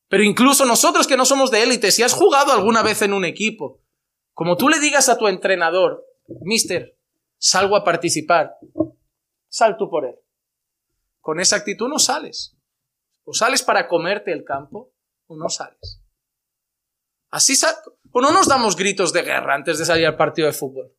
[0.08, 3.26] Pero incluso nosotros que no somos de élite, si has jugado alguna vez en un
[3.26, 3.82] equipo,
[4.34, 6.98] como tú le digas a tu entrenador, Mister,
[7.38, 8.58] salgo a participar.
[9.50, 10.16] Sal tú por él.
[11.20, 12.58] Con esa actitud no sales.
[13.24, 14.94] O sales para comerte el campo
[15.28, 16.02] o no sales.
[17.30, 17.54] Así
[18.12, 20.96] o no nos damos gritos de guerra antes de salir al partido de fútbol.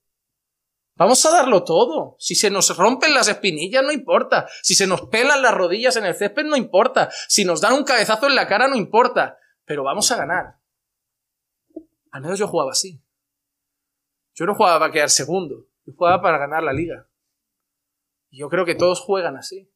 [0.96, 2.16] Vamos a darlo todo.
[2.18, 4.48] Si se nos rompen las espinillas, no importa.
[4.62, 7.10] Si se nos pelan las rodillas en el césped, no importa.
[7.28, 9.38] Si nos dan un cabezazo en la cara, no importa.
[9.64, 10.56] Pero vamos a ganar.
[12.10, 13.03] Al menos yo jugaba así.
[14.34, 17.08] Yo no jugaba para quedar segundo, yo jugaba para ganar la liga.
[18.30, 19.70] Y yo creo que todos juegan así.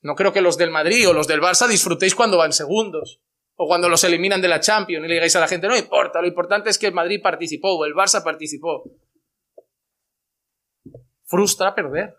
[0.00, 3.22] No creo que los del Madrid o los del Barça disfrutéis cuando van segundos
[3.56, 6.20] o cuando los eliminan de la Champions y le digáis a la gente, no importa,
[6.20, 8.84] lo importante es que el Madrid participó o el Barça participó.
[11.24, 12.16] Frustra perder.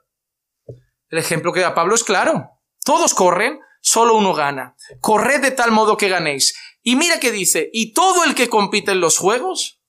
[1.09, 2.49] El ejemplo que da Pablo es claro.
[2.83, 4.75] Todos corren, solo uno gana.
[4.99, 6.55] Corred de tal modo que ganéis.
[6.81, 9.81] Y mira que dice, y todo el que compite en los juegos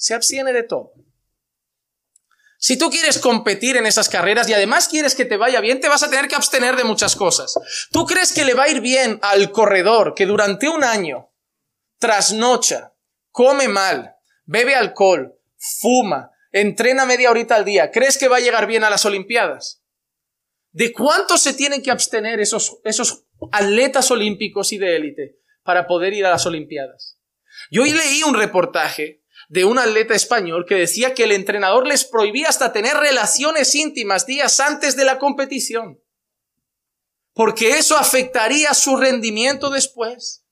[0.00, 0.94] se abstiene de todo.
[2.56, 5.88] Si tú quieres competir en esas carreras y además quieres que te vaya bien, te
[5.88, 7.54] vas a tener que abstener de muchas cosas.
[7.92, 11.30] ¿Tú crees que le va a ir bien al corredor que durante un año
[11.98, 12.94] trasnocha,
[13.30, 17.90] come mal, bebe alcohol, fuma, entrena media horita al día?
[17.90, 19.82] ¿Crees que va a llegar bien a las Olimpiadas?
[20.70, 26.14] ¿De cuánto se tienen que abstener esos, esos atletas olímpicos y de élite para poder
[26.14, 27.18] ir a las Olimpiadas?
[27.70, 29.19] Yo hoy leí un reportaje
[29.50, 34.24] de un atleta español que decía que el entrenador les prohibía hasta tener relaciones íntimas
[34.24, 36.00] días antes de la competición,
[37.34, 40.46] porque eso afectaría su rendimiento después.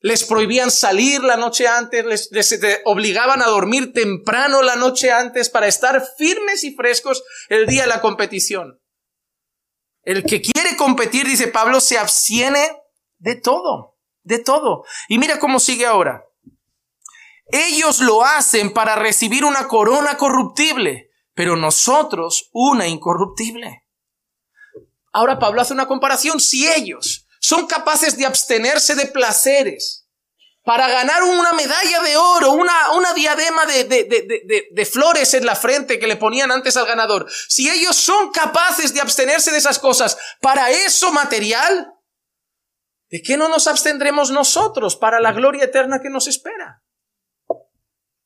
[0.00, 5.66] Les prohibían salir la noche antes, les, obligaban a dormir temprano la noche antes para
[5.66, 8.78] estar firmes y frescos el día de la competición.
[10.02, 12.76] El que quiere competir, dice Pablo, se abstiene
[13.16, 14.84] de todo, de todo.
[15.08, 16.26] Y mira cómo sigue ahora.
[17.56, 23.86] Ellos lo hacen para recibir una corona corruptible, pero nosotros una incorruptible.
[25.12, 26.40] Ahora Pablo hace una comparación.
[26.40, 30.08] Si ellos son capaces de abstenerse de placeres
[30.64, 35.46] para ganar una medalla de oro, una, una diadema de, de, de, de, flores en
[35.46, 39.58] la frente que le ponían antes al ganador, si ellos son capaces de abstenerse de
[39.58, 41.92] esas cosas para eso material,
[43.10, 46.83] ¿de qué no nos abstendremos nosotros para la gloria eterna que nos espera?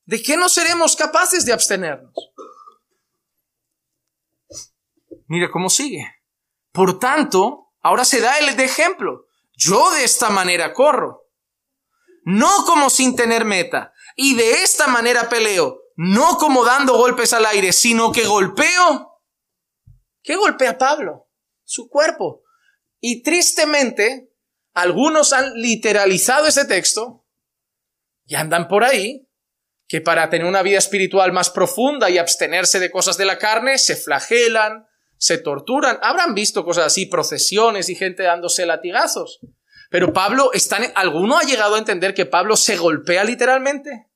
[0.08, 2.14] ¿De qué no seremos capaces de abstenernos?
[5.26, 6.02] Mira cómo sigue.
[6.72, 9.26] Por tanto, ahora se da el de ejemplo.
[9.52, 11.26] Yo de esta manera corro.
[12.24, 13.92] No como sin tener meta.
[14.16, 15.82] Y de esta manera peleo.
[15.96, 19.20] No como dando golpes al aire, sino que golpeo.
[20.22, 21.28] ¿Qué golpea Pablo?
[21.64, 22.44] Su cuerpo.
[22.98, 24.32] Y tristemente,
[24.72, 27.26] algunos han literalizado ese texto
[28.24, 29.27] y andan por ahí
[29.88, 33.78] que para tener una vida espiritual más profunda y abstenerse de cosas de la carne,
[33.78, 35.98] se flagelan, se torturan.
[36.02, 39.40] Habrán visto cosas así, procesiones y gente dándose latigazos.
[39.90, 44.10] Pero Pablo, está, ¿alguno ha llegado a entender que Pablo se golpea literalmente?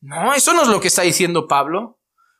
[0.00, 1.95] No, eso no es lo que está diciendo Pablo.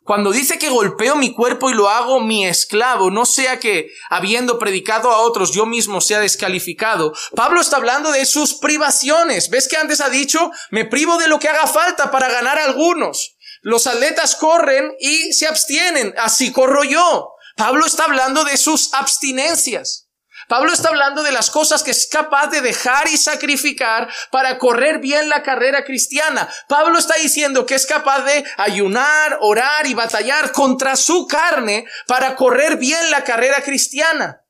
[0.06, 4.56] Cuando dice que golpeo mi cuerpo y lo hago mi esclavo, no sea que, habiendo
[4.56, 7.12] predicado a otros, yo mismo sea descalificado.
[7.34, 9.50] Pablo está hablando de sus privaciones.
[9.50, 12.66] ¿Ves que antes ha dicho, me privo de lo que haga falta para ganar a
[12.66, 13.36] algunos?
[13.62, 16.14] Los atletas corren y se abstienen.
[16.18, 17.32] Así corro yo.
[17.56, 20.05] Pablo está hablando de sus abstinencias.
[20.48, 25.00] Pablo está hablando de las cosas que es capaz de dejar y sacrificar para correr
[25.00, 26.48] bien la carrera cristiana.
[26.68, 32.36] Pablo está diciendo que es capaz de ayunar, orar y batallar contra su carne para
[32.36, 34.42] correr bien la carrera cristiana.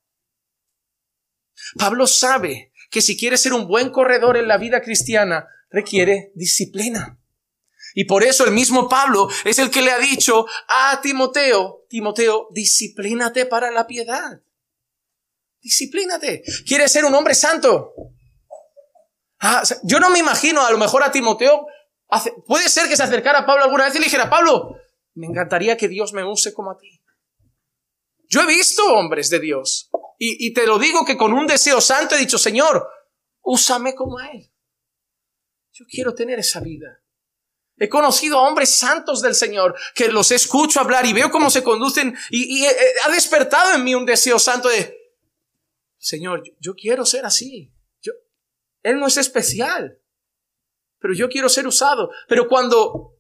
[1.79, 7.19] Pablo sabe que si quiere ser un buen corredor en la vida cristiana, requiere disciplina.
[7.95, 12.49] Y por eso el mismo Pablo es el que le ha dicho a Timoteo, Timoteo,
[12.53, 14.43] disciplínate para la piedad.
[15.67, 16.45] Disciplínate.
[16.65, 17.93] ¿Quieres ser un hombre santo?
[19.41, 21.67] Ah, yo no me imagino a lo mejor a Timoteo.
[22.47, 24.77] puede ser que se acercara a Pablo alguna vez y le dijera, Pablo,
[25.15, 27.03] me encantaría que Dios me use como a ti.
[28.29, 32.15] Yo he visto hombres de Dios y, te lo digo que con un deseo santo
[32.15, 32.89] he dicho, Señor,
[33.43, 34.53] úsame como a Él.
[35.73, 37.03] Yo quiero tener esa vida.
[37.77, 41.65] He conocido a hombres santos del Señor que los escucho hablar y veo cómo se
[41.65, 45.06] conducen y, y, ha despertado en mí un deseo santo de,
[45.99, 47.73] Señor, yo, quiero ser así.
[48.01, 48.13] Yo,
[48.83, 50.01] él no es especial,
[50.99, 52.11] pero yo quiero ser usado.
[52.29, 53.19] Pero cuando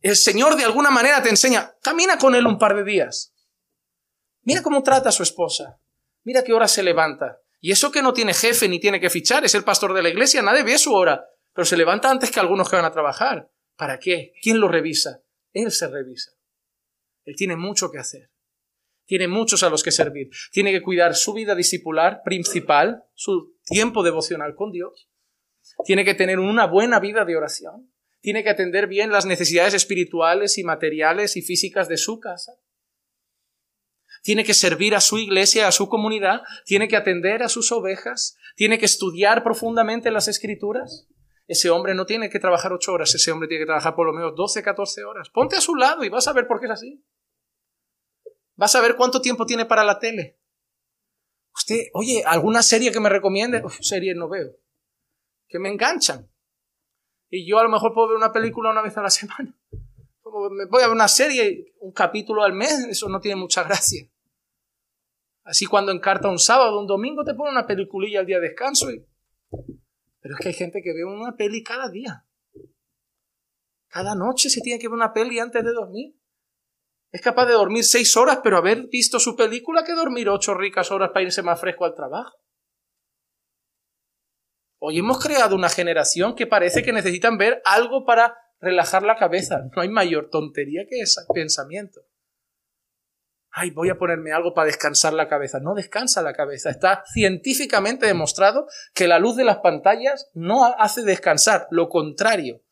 [0.00, 3.34] el Señor de alguna manera te enseña, camina con él un par de días.
[4.42, 5.80] Mira cómo trata a su esposa.
[6.24, 7.40] Mira qué hora se levanta.
[7.60, 10.10] Y eso que no tiene jefe ni tiene que fichar, es el pastor de la
[10.10, 11.24] iglesia, nadie ve su hora.
[11.54, 13.50] Pero se levanta antes que algunos que van a trabajar.
[13.76, 14.32] ¿Para qué?
[14.42, 15.22] ¿Quién lo revisa?
[15.52, 16.32] Él se revisa.
[17.24, 18.30] Él tiene mucho que hacer.
[19.06, 20.30] Tiene muchos a los que servir.
[20.52, 25.08] Tiene que cuidar su vida discipular principal, su tiempo devocional con Dios.
[25.84, 27.90] Tiene que tener una buena vida de oración.
[28.20, 32.52] Tiene que atender bien las necesidades espirituales y materiales y físicas de su casa.
[34.22, 36.40] Tiene que servir a su iglesia, a su comunidad.
[36.64, 38.36] Tiene que atender a sus ovejas.
[38.56, 41.06] Tiene que estudiar profundamente las escrituras.
[41.46, 44.14] Ese hombre no tiene que trabajar ocho horas, ese hombre tiene que trabajar por lo
[44.14, 45.28] menos doce, catorce horas.
[45.28, 47.04] Ponte a su lado y vas a ver por qué es así.
[48.56, 50.38] Vas a ver cuánto tiempo tiene para la tele.
[51.54, 53.62] Usted, oye, ¿alguna serie que me recomiende?
[53.64, 54.56] Uf, series no veo.
[55.48, 56.28] Que me enganchan.
[57.30, 59.56] Y yo a lo mejor puedo ver una película una vez a la semana.
[60.50, 64.08] me voy a ver una serie, un capítulo al mes, eso no tiene mucha gracia.
[65.44, 68.86] Así cuando encarta un sábado, un domingo, te pone una peliculilla al día de descanso.
[70.20, 72.26] Pero es que hay gente que ve una peli cada día.
[73.88, 76.16] Cada noche se tiene que ver una peli antes de dormir.
[77.14, 80.90] Es capaz de dormir seis horas, pero haber visto su película que dormir ocho ricas
[80.90, 82.36] horas para irse más fresco al trabajo.
[84.80, 89.62] Hoy hemos creado una generación que parece que necesitan ver algo para relajar la cabeza.
[89.76, 92.00] No hay mayor tontería que ese pensamiento.
[93.52, 95.60] Ay, voy a ponerme algo para descansar la cabeza.
[95.60, 96.68] No descansa la cabeza.
[96.68, 101.68] Está científicamente demostrado que la luz de las pantallas no hace descansar.
[101.70, 102.63] Lo contrario.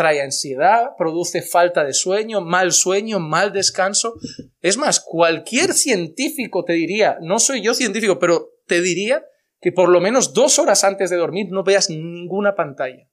[0.00, 4.14] Trae ansiedad, produce falta de sueño, mal sueño, mal descanso.
[4.62, 9.22] Es más, cualquier científico te diría, no soy yo científico, pero te diría
[9.60, 13.10] que por lo menos dos horas antes de dormir no veas ninguna pantalla,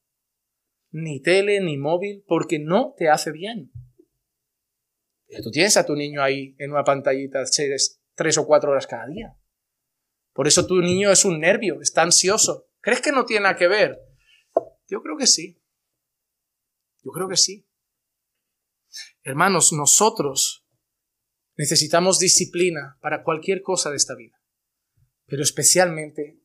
[0.91, 3.69] ni tele, ni móvil, porque no te hace bien.
[5.43, 7.43] tú tienes a tu niño ahí en una pantallita
[8.15, 9.35] tres o cuatro horas cada día.
[10.31, 12.69] Por eso tu niño es un nervio, está ansioso.
[12.79, 13.99] ¿Crees que no tiene nada que ver?
[14.87, 15.59] Yo creo que sí.
[17.07, 17.65] Yo creo que sí.
[19.23, 20.67] Hermanos, nosotros
[21.55, 24.37] necesitamos disciplina para cualquier cosa de esta vida
[25.27, 26.39] pero especialmente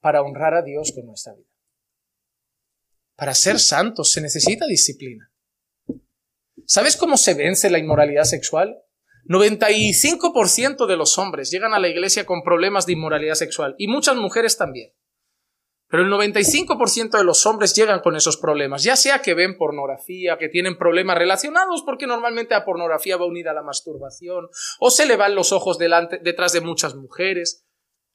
[0.00, 1.48] para honrar a Dios con nuestra vida.
[3.14, 5.30] Para ser santos se necesita disciplina.
[6.66, 8.74] ¿Sabes cómo se vence la inmoralidad sexual?
[9.26, 14.16] 95% de los hombres llegan a la iglesia con problemas de inmoralidad sexual y muchas
[14.16, 14.92] mujeres también.
[15.92, 20.38] Pero el 95% de los hombres llegan con esos problemas, ya sea que ven pornografía,
[20.38, 24.48] que tienen problemas relacionados porque normalmente la pornografía va unida a la masturbación,
[24.80, 27.66] o se le van los ojos delante, detrás de muchas mujeres,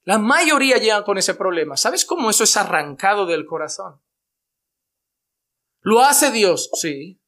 [0.05, 1.77] la mayoría llegan con ese problema.
[1.77, 4.01] ¿Sabes cómo eso es arrancado del corazón?
[5.81, 6.71] ¿Lo hace Dios?
[6.73, 7.21] Sí.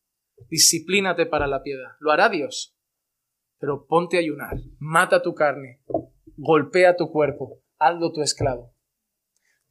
[0.50, 1.92] Disciplínate para la piedad.
[2.00, 2.76] Lo hará Dios.
[3.60, 4.56] Pero ponte a ayunar.
[4.80, 5.84] Mata tu carne.
[6.38, 7.62] Golpea tu cuerpo.
[7.78, 8.74] Hazlo tu esclavo.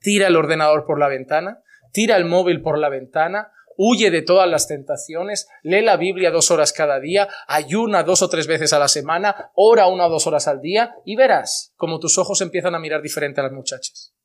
[0.00, 1.62] Tira el ordenador por la ventana.
[1.92, 6.50] Tira el móvil por la ventana huye de todas las tentaciones, lee la Biblia dos
[6.50, 10.26] horas cada día, ayuna dos o tres veces a la semana, ora una o dos
[10.26, 14.16] horas al día y verás como tus ojos empiezan a mirar diferente a las muchachas.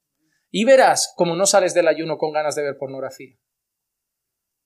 [0.49, 3.37] Y verás como no sales del ayuno con ganas de ver pornografía.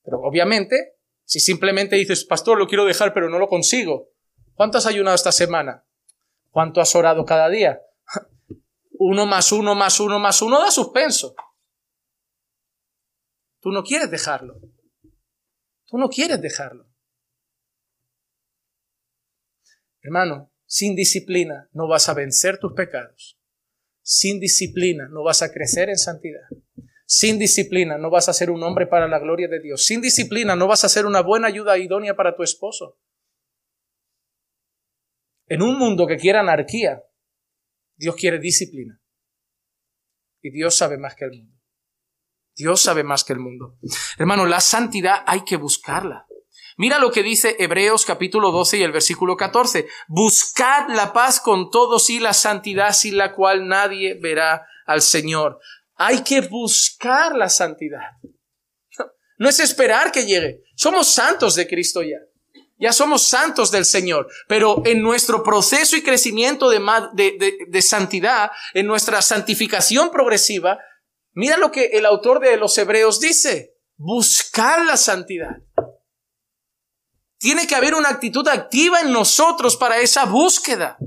[0.03, 0.95] Pero obviamente,
[1.25, 4.11] si simplemente dices, pastor, lo quiero dejar pero no lo consigo,
[4.53, 5.85] ¿cuánto has ayunado esta semana?
[6.49, 7.81] ¿Cuánto has orado cada día?
[8.99, 11.35] Uno más uno más uno más uno da suspenso.
[13.59, 14.59] Tú no quieres dejarlo.
[15.85, 16.87] Tú no quieres dejarlo.
[20.01, 23.39] Hermano, sin disciplina no vas a vencer tus pecados.
[24.01, 26.47] Sin disciplina no vas a crecer en santidad.
[27.05, 29.85] Sin disciplina no vas a ser un hombre para la gloria de Dios.
[29.85, 32.99] Sin disciplina no vas a ser una buena ayuda idónea para tu esposo.
[35.47, 37.03] En un mundo que quiere anarquía,
[37.97, 39.01] Dios quiere disciplina.
[40.41, 41.57] Y Dios sabe más que el mundo.
[42.55, 43.77] Dios sabe más que el mundo.
[44.17, 46.25] Hermano, la santidad hay que buscarla.
[46.77, 49.87] Mira lo que dice Hebreos capítulo 12 y el versículo 14.
[50.07, 55.59] Buscad la paz con todos y la santidad sin la cual nadie verá al Señor.
[55.95, 58.11] Hay que buscar la santidad.
[59.39, 60.63] No es esperar que llegue.
[60.75, 62.17] Somos santos de Cristo ya.
[62.79, 64.27] Ya somos santos del Señor.
[64.47, 66.79] Pero en nuestro proceso y crecimiento de,
[67.13, 70.77] de, de santidad, en nuestra santificación progresiva,
[71.37, 73.77] Mira lo que el autor de los Hebreos dice.
[73.95, 75.57] Buscar la santidad.
[77.37, 80.97] Tiene que haber una actitud activa en nosotros para esa búsqueda.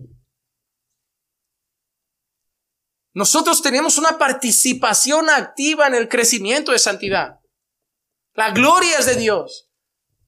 [3.13, 7.41] Nosotros tenemos una participación activa en el crecimiento de santidad.
[8.35, 9.70] La gloria es de Dios,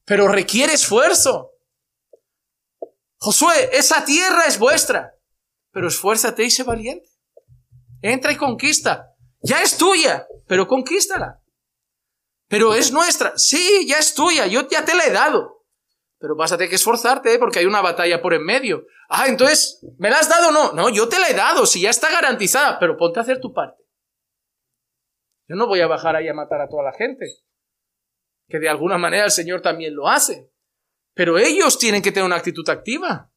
[0.04, 1.52] pero requiere esfuerzo.
[3.18, 5.14] Josué, esa tierra es vuestra,
[5.70, 7.08] pero esfuérzate y sé valiente.
[8.00, 9.14] Entra y conquista.
[9.42, 11.40] Ya es tuya, pero conquístala.
[12.48, 13.32] Pero es nuestra.
[13.36, 15.64] Sí, ya es tuya, yo ya te la he dado.
[16.18, 17.38] Pero vas a tener que esforzarte ¿eh?
[17.38, 18.84] porque hay una batalla por en medio.
[19.08, 20.72] Ah, entonces, ¿me la has dado o no?
[20.72, 23.52] No, yo te la he dado, si ya está garantizada, pero ponte a hacer tu
[23.52, 23.82] parte.
[25.48, 27.26] Yo no voy a bajar ahí a matar a toda la gente.
[28.52, 30.52] Que de alguna manera el Señor también lo hace.
[31.14, 33.32] Pero ellos tienen que tener una actitud activa.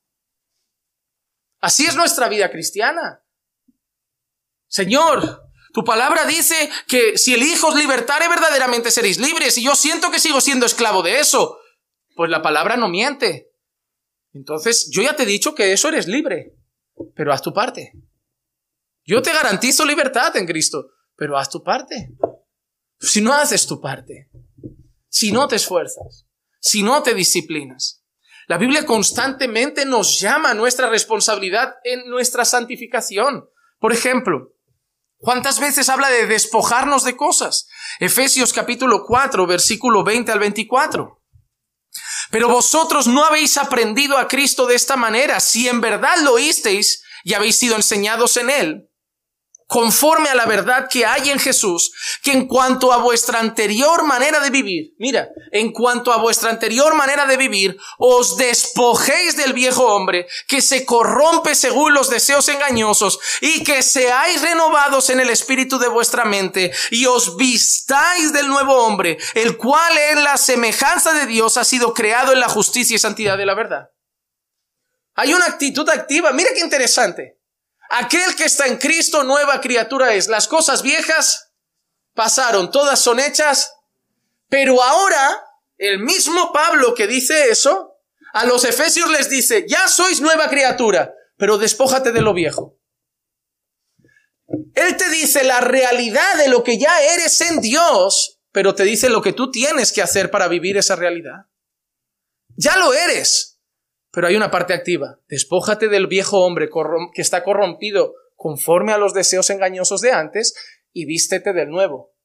[1.62, 3.24] Así es nuestra vida cristiana.
[4.68, 9.58] Señor, tu palabra dice que si el Hijo os libertare, verdaderamente seréis libres.
[9.58, 11.60] Y yo siento que sigo siendo esclavo de eso.
[12.14, 13.54] Pues la palabra no miente.
[14.34, 16.58] Entonces, yo ya te he dicho que eso eres libre.
[17.16, 17.94] Pero haz tu parte.
[19.06, 20.90] Yo te garantizo libertad en Cristo.
[21.16, 22.10] Pero haz tu parte.
[23.00, 24.30] Si no haces tu parte.
[25.16, 26.26] Si no te esfuerzas.
[26.60, 28.04] Si no te disciplinas.
[28.48, 33.46] La Biblia constantemente nos llama a nuestra responsabilidad en nuestra santificación.
[33.80, 34.50] Por ejemplo,
[35.16, 37.70] ¿cuántas veces habla de despojarnos de cosas?
[38.02, 41.24] Efesios capítulo 4, versículo 20 al 24.
[42.30, 47.06] Pero vosotros no habéis aprendido a Cristo de esta manera, si en verdad lo oísteis
[47.24, 48.90] y habéis sido enseñados en él
[49.68, 51.92] conforme a la verdad que hay en Jesús,
[52.22, 56.94] que en cuanto a vuestra anterior manera de vivir, mira, en cuanto a vuestra anterior
[56.96, 63.20] manera de vivir, os despojéis del viejo hombre, que se corrompe según los deseos engañosos,
[63.42, 68.76] y que seáis renovados en el espíritu de vuestra mente, y os vistáis del nuevo
[68.86, 73.00] hombre, el cual en la semejanza de Dios ha sido creado en la justicia y
[73.00, 73.90] santidad de la verdad.
[75.16, 77.40] Hay una actitud activa, mira qué interesante.
[77.90, 80.28] Aquel que está en Cristo, nueva criatura es.
[80.28, 81.52] Las cosas viejas
[82.14, 83.74] pasaron, todas son hechas,
[84.50, 85.46] pero ahora
[85.78, 88.00] el mismo Pablo que dice eso,
[88.34, 92.78] a los efesios les dice, ya sois nueva criatura, pero despójate de lo viejo.
[94.74, 99.10] Él te dice la realidad de lo que ya eres en Dios, pero te dice
[99.10, 101.46] lo que tú tienes que hacer para vivir esa realidad.
[102.56, 103.55] Ya lo eres.
[104.16, 105.20] Pero hay una parte activa.
[105.28, 106.70] Despójate del viejo hombre
[107.14, 110.56] que está corrompido conforme a los deseos engañosos de antes
[110.94, 112.16] y vístete del nuevo.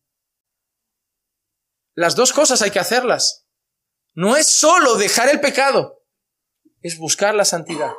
[1.94, 3.48] Las dos cosas hay que hacerlas.
[4.14, 6.04] No es solo dejar el pecado,
[6.80, 7.92] es buscar la santidad.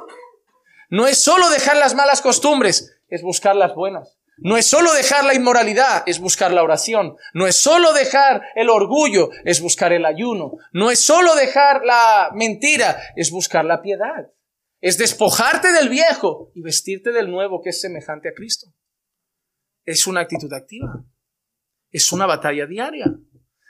[0.90, 4.18] No es solo dejar las malas costumbres, es buscar las buenas.
[4.44, 7.16] No es solo dejar la inmoralidad, es buscar la oración.
[7.36, 10.54] No es solo dejar el orgullo, es buscar el ayuno.
[10.74, 14.32] No es solo dejar la mentira, es buscar la piedad.
[14.80, 18.74] Es despojarte del viejo y vestirte del nuevo que es semejante a Cristo.
[19.86, 21.06] Es una actitud activa.
[21.92, 23.14] Es una batalla diaria.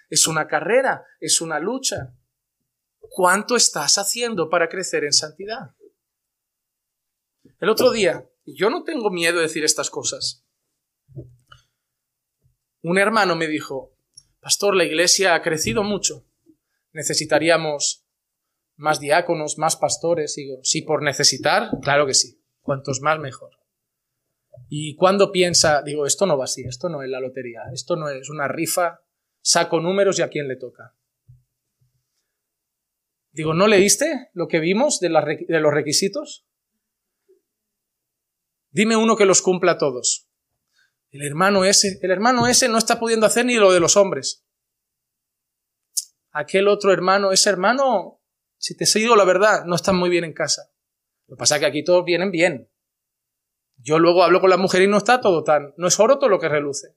[0.10, 1.04] Es una carrera.
[1.20, 2.14] Es una lucha.
[2.98, 5.76] ¿Cuánto estás haciendo para crecer en santidad?
[7.60, 10.46] El otro día, yo no tengo miedo de decir estas cosas,
[12.84, 13.94] un hermano me dijo,
[14.42, 16.26] Pastor, la iglesia ha crecido mucho.
[16.94, 18.06] Necesitaríamos
[18.76, 20.38] más diáconos, más pastores.
[20.38, 22.42] Y digo, sí, por necesitar, claro que sí.
[22.62, 23.52] Cuantos más, mejor.
[24.68, 28.10] Y cuando piensa, digo, esto no va así, esto no es la lotería, esto no
[28.10, 29.02] es una rifa,
[29.42, 30.96] saco números y a quién le toca.
[33.32, 35.10] Digo, ¿no leíste lo que vimos de,
[35.48, 36.46] de los requisitos?
[38.72, 40.31] Dime uno que los cumpla todos.
[41.12, 44.46] El hermano ese, el hermano ese no está pudiendo hacer ni lo de los hombres.
[46.32, 48.22] Aquel otro hermano, ese hermano,
[48.58, 50.72] si te sigo la verdad, no está muy bien en casa.
[51.28, 52.72] Lo que pasa es que aquí todos vienen bien.
[53.76, 56.30] Yo luego hablo con la mujer y no está todo tan, no es oro todo
[56.30, 56.96] lo que reluce.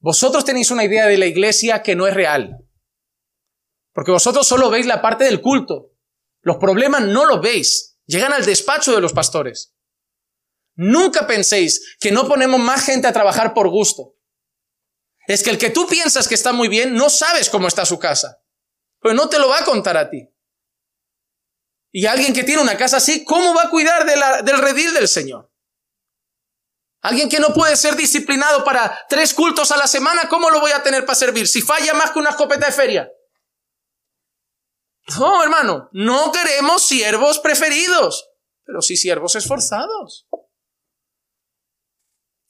[0.00, 2.68] Vosotros tenéis una idea de la iglesia que no es real.
[3.92, 5.92] Porque vosotros solo veis la parte del culto.
[6.40, 8.00] Los problemas no los veis.
[8.04, 9.71] Llegan al despacho de los pastores.
[10.74, 14.14] Nunca penséis que no ponemos más gente a trabajar por gusto.
[15.26, 17.98] Es que el que tú piensas que está muy bien, no sabes cómo está su
[17.98, 18.42] casa.
[19.00, 20.28] Pero no te lo va a contar a ti.
[21.92, 24.06] Y alguien que tiene una casa así, ¿cómo va a cuidar
[24.44, 25.52] del redil del Señor?
[27.02, 30.70] Alguien que no puede ser disciplinado para tres cultos a la semana, ¿cómo lo voy
[30.70, 31.48] a tener para servir?
[31.48, 33.10] Si falla más que una escopeta de feria.
[35.18, 38.30] No, hermano, no queremos siervos preferidos,
[38.64, 40.28] pero sí siervos esforzados.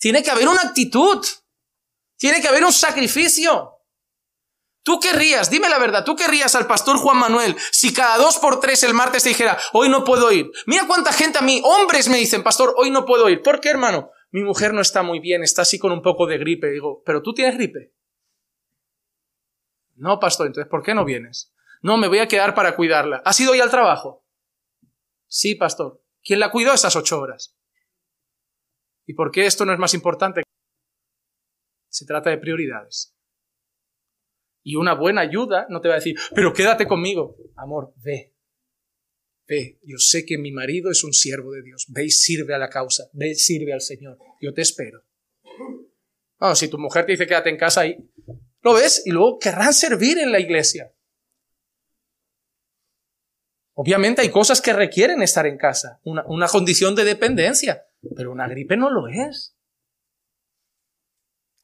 [0.03, 1.25] Tiene que haber una actitud.
[2.17, 3.79] Tiene que haber un sacrificio.
[4.83, 8.59] ¿Tú querrías, dime la verdad, tú querrías al pastor Juan Manuel si cada dos por
[8.59, 10.51] tres el martes te dijera, hoy no puedo ir?
[10.67, 13.43] Mira cuánta gente a mí, hombres me dicen, pastor, hoy no puedo ir.
[13.43, 14.11] ¿Por qué, hermano?
[14.33, 16.69] Mi mujer no está muy bien, está así con un poco de gripe.
[16.73, 17.93] Digo, ¿pero tú tienes gripe?
[19.95, 21.53] No, pastor, entonces, ¿por qué no vienes?
[21.81, 23.23] No, me voy a quedar para cuidarla.
[23.25, 24.25] ¿Has ido hoy al trabajo?
[25.29, 26.03] Sí, pastor.
[26.25, 27.55] ¿Quién la cuidó esas ocho horas?
[29.07, 30.43] ¿Y por qué esto no es más importante?
[31.89, 33.15] Se trata de prioridades.
[34.63, 37.37] Y una buena ayuda no te va a decir, pero quédate conmigo.
[37.57, 38.35] Amor, ve.
[39.49, 41.87] Ve, yo sé que mi marido es un siervo de Dios.
[41.89, 43.11] Ve y sirve a la causa.
[43.13, 44.19] Ve y sirve al Señor.
[44.41, 45.03] Yo te espero.
[46.39, 47.97] Bueno, si tu mujer te dice quédate en casa ahí,
[48.63, 50.93] lo ves y luego querrán servir en la iglesia.
[53.75, 57.85] Obviamente hay cosas que requieren estar en casa, una, una condición de dependencia.
[58.17, 59.57] Pero una gripe no lo es.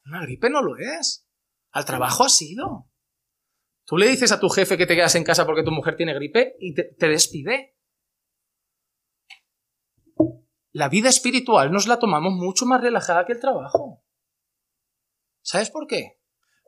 [0.05, 1.27] Una gripe no lo es.
[1.71, 2.89] Al trabajo ha sido.
[3.85, 6.13] Tú le dices a tu jefe que te quedas en casa porque tu mujer tiene
[6.13, 7.75] gripe y te, despide.
[10.71, 14.03] La vida espiritual nos la tomamos mucho más relajada que el trabajo.
[15.41, 16.19] ¿Sabes por qué?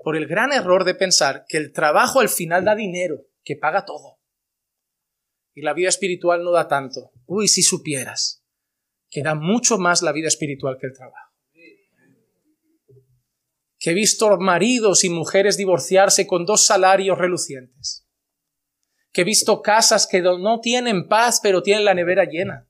[0.03, 3.85] Por el gran error de pensar que el trabajo al final da dinero, que paga
[3.85, 4.19] todo.
[5.53, 7.11] Y la vida espiritual no da tanto.
[7.25, 8.40] Uy, si supieras
[9.11, 11.35] que da mucho más la vida espiritual que el trabajo.
[13.77, 18.07] Que he visto maridos y mujeres divorciarse con dos salarios relucientes.
[19.11, 22.69] Que he visto casas que no tienen paz, pero tienen la nevera llena.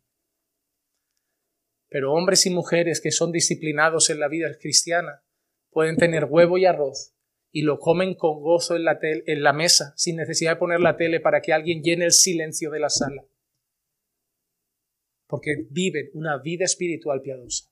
[1.88, 5.24] Pero hombres y mujeres que son disciplinados en la vida cristiana
[5.70, 7.14] pueden tener huevo y arroz
[7.52, 10.96] y lo comen con gozo en la, en la mesa, sin necesidad de poner la
[10.96, 13.26] tele para que alguien llene el silencio de la sala.
[15.32, 17.72] Porque viven una vida espiritual piadosa.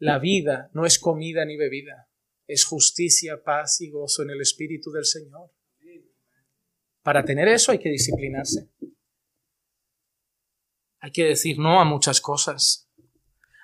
[0.00, 2.10] La vida no es comida ni bebida,
[2.48, 5.52] es justicia, paz y gozo en el Espíritu del Señor.
[7.02, 8.70] Para tener eso hay que disciplinarse.
[10.98, 12.90] Hay que decir no a muchas cosas.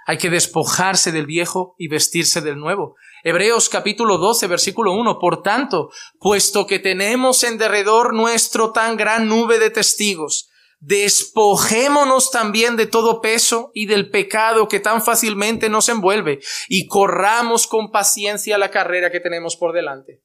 [0.07, 2.95] Hay que despojarse del viejo y vestirse del nuevo.
[3.25, 5.19] Hebreos capítulo 12, versículo 1.
[5.19, 10.49] Por tanto, puesto que tenemos en derredor nuestro tan gran nube de testigos,
[10.85, 17.67] despojémonos también de todo peso y del pecado que tan fácilmente nos envuelve y corramos
[17.67, 20.23] con paciencia la carrera que tenemos por delante.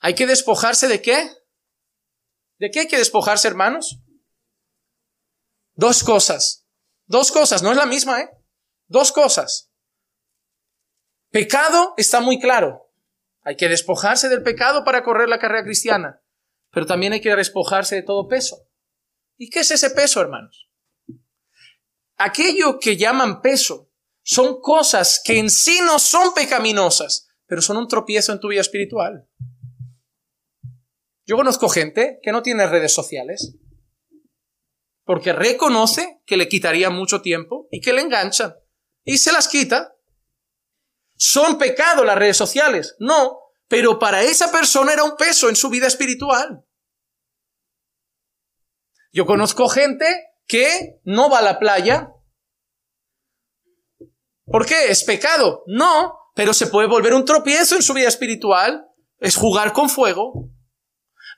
[0.00, 1.30] ¿Hay que despojarse de qué?
[2.58, 4.00] ¿De qué hay que despojarse, hermanos?
[5.74, 6.66] Dos cosas.
[7.06, 8.28] Dos cosas, no es la misma, ¿eh?
[8.88, 9.72] Dos cosas.
[11.30, 12.90] Pecado está muy claro.
[13.40, 16.20] Hay que despojarse del pecado para correr la carrera cristiana.
[16.70, 18.68] Pero también hay que despojarse de todo peso.
[19.42, 20.70] ¿Y qué es ese peso, hermanos?
[22.16, 23.90] Aquello que llaman peso
[24.22, 28.60] son cosas que en sí no son pecaminosas, pero son un tropiezo en tu vida
[28.60, 29.28] espiritual.
[31.26, 33.56] Yo conozco gente que no tiene redes sociales
[35.02, 38.54] porque reconoce que le quitaría mucho tiempo y que le enganchan
[39.02, 39.96] y se las quita.
[41.16, 42.94] ¿Son pecado las redes sociales?
[43.00, 46.64] No, pero para esa persona era un peso en su vida espiritual.
[49.12, 50.06] Yo conozco gente
[50.46, 52.10] que no va a la playa.
[54.46, 54.90] ¿Por qué?
[54.90, 55.62] ¿Es pecado?
[55.66, 58.86] No, pero se puede volver un tropiezo en su vida espiritual.
[59.18, 60.50] Es jugar con fuego.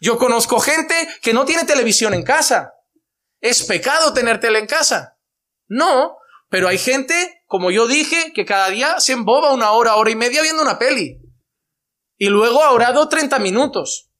[0.00, 2.72] Yo conozco gente que no tiene televisión en casa.
[3.40, 5.18] ¿Es pecado tener tele en casa?
[5.66, 6.16] No,
[6.48, 10.16] pero hay gente, como yo dije, que cada día se emboba una hora, hora y
[10.16, 11.20] media viendo una peli.
[12.16, 14.12] Y luego ha orado 30 minutos.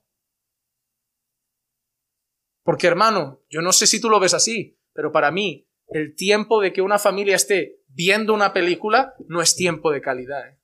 [2.65, 6.61] Porque hermano, yo no sé si tú lo ves así, pero para mí el tiempo
[6.61, 10.49] de que una familia esté viendo una película no es tiempo de calidad.
[10.49, 10.59] ¿eh?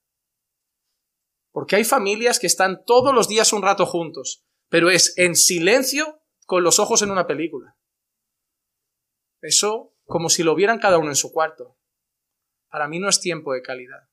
[1.52, 6.22] Porque hay familias que están todos los días un rato juntos, pero es en silencio
[6.46, 7.76] con los ojos en una película.
[9.42, 11.78] Eso como si lo vieran cada uno en su cuarto.
[12.70, 14.09] Para mí no es tiempo de calidad.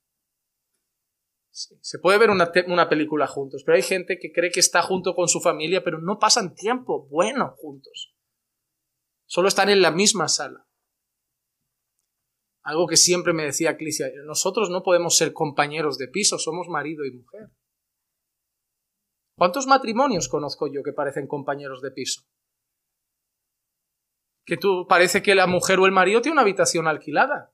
[1.82, 5.16] Se puede ver una, una, película juntos, pero hay gente que cree que está junto
[5.16, 8.16] con su familia, pero no pasan tiempo bueno juntos.
[9.26, 10.68] Solo están en la misma sala.
[12.64, 17.05] Algo que siempre me decía Clicia, nosotros no podemos ser compañeros de piso, somos marido
[17.05, 17.49] y mujer.
[19.38, 22.24] ¿Cuántos matrimonios conozco yo que parecen compañeros de piso?
[24.47, 27.53] que tú parece que la mujer o el marido tiene una habitación alquilada.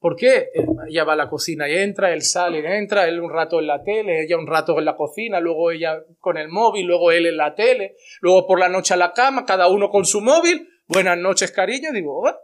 [0.00, 0.50] ¿Por qué?
[0.88, 3.66] Ella va a la cocina y entra, él sale y entra, él un rato en
[3.66, 7.26] la tele, ella un rato en la cocina, luego ella con el móvil, luego él
[7.26, 10.68] en la tele, luego por la noche a la cama, cada uno con su móvil.
[10.86, 11.90] Buenas noches, cariño.
[11.92, 12.36] Digo, oh".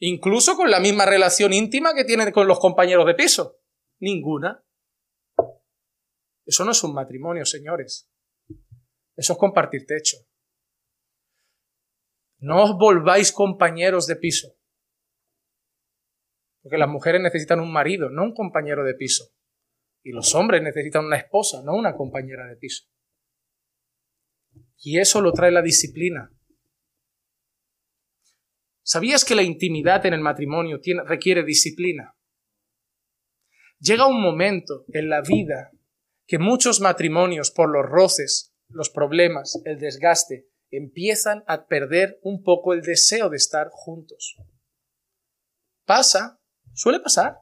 [0.00, 3.58] incluso con la misma relación íntima que tienen con los compañeros de piso.
[4.00, 4.64] Ninguna.
[6.44, 8.10] Eso no es un matrimonio, señores.
[9.14, 10.16] Eso es compartir techo.
[12.38, 14.59] No os volváis compañeros de piso.
[16.62, 19.32] Porque las mujeres necesitan un marido, no un compañero de piso.
[20.02, 22.84] Y los hombres necesitan una esposa, no una compañera de piso.
[24.78, 26.32] Y eso lo trae la disciplina.
[28.82, 32.16] ¿Sabías que la intimidad en el matrimonio requiere disciplina?
[33.78, 35.70] Llega un momento en la vida
[36.26, 42.72] que muchos matrimonios, por los roces, los problemas, el desgaste, empiezan a perder un poco
[42.72, 44.36] el deseo de estar juntos.
[45.84, 46.39] Pasa,
[46.74, 47.38] suele pasar.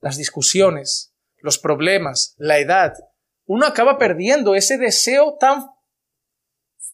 [0.00, 2.94] Las discusiones, los problemas, la edad,
[3.46, 5.66] uno acaba perdiendo ese deseo tan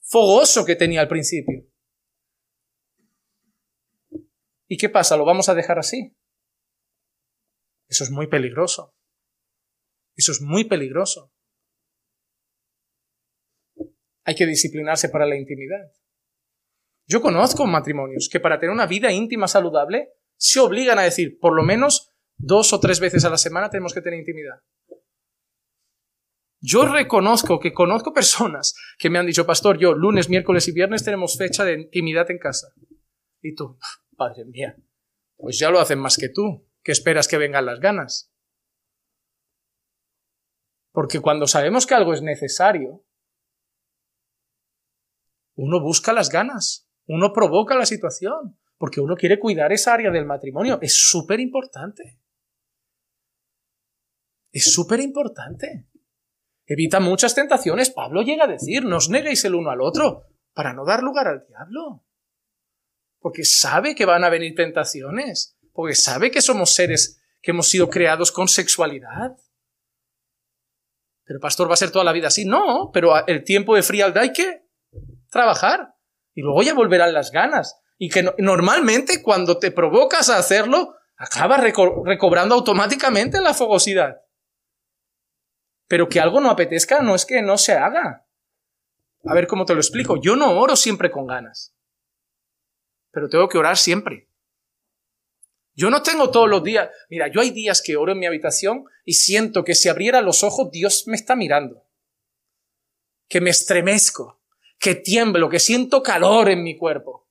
[0.02, 1.66] fogoso que tenía al principio.
[4.66, 5.16] ¿Y qué pasa?
[5.16, 6.16] ¿Lo vamos a dejar así?
[7.88, 8.94] Eso es muy peligroso.
[10.16, 11.34] Eso es muy peligroso
[14.24, 15.92] hay que disciplinarse para la intimidad.
[17.06, 21.54] Yo conozco matrimonios que para tener una vida íntima saludable se obligan a decir, por
[21.54, 24.60] lo menos dos o tres veces a la semana tenemos que tener intimidad.
[26.60, 31.04] Yo reconozco que conozco personas que me han dicho, pastor, yo lunes, miércoles y viernes
[31.04, 32.68] tenemos fecha de intimidad en casa.
[33.42, 33.78] Y tú,
[34.16, 34.74] padre mía,
[35.36, 36.66] pues ya lo hacen más que tú.
[36.82, 38.32] ¿Qué esperas que vengan las ganas?
[40.92, 43.04] Porque cuando sabemos que algo es necesario,
[45.56, 50.26] uno busca las ganas, uno provoca la situación, porque uno quiere cuidar esa área del
[50.26, 50.78] matrimonio.
[50.82, 52.20] Es súper importante.
[54.52, 55.88] Es súper importante.
[56.66, 57.88] Evita muchas tentaciones.
[57.88, 61.28] Pablo llega a decir, no os neguéis el uno al otro, para no dar lugar
[61.28, 62.04] al diablo.
[63.20, 67.88] Porque sabe que van a venir tentaciones, porque sabe que somos seres que hemos sido
[67.88, 69.34] creados con sexualidad.
[71.24, 72.44] Pero pastor, ¿va a ser toda la vida así?
[72.44, 74.66] No, pero el tiempo de frialdad hay que
[75.30, 75.94] trabajar.
[76.34, 77.80] Y luego ya volverán las ganas.
[77.98, 84.22] Y que normalmente cuando te provocas a hacerlo, acabas recobrando automáticamente la fogosidad.
[85.86, 88.26] Pero que algo no apetezca no es que no se haga.
[89.26, 90.20] A ver cómo te lo explico.
[90.20, 91.74] Yo no oro siempre con ganas.
[93.10, 94.28] Pero tengo que orar siempre.
[95.74, 96.90] Yo no tengo todos los días.
[97.08, 100.44] Mira, yo hay días que oro en mi habitación y siento que si abriera los
[100.44, 101.84] ojos Dios me está mirando.
[103.28, 104.40] Que me estremezco,
[104.78, 107.23] que tiemblo, que siento calor en mi cuerpo.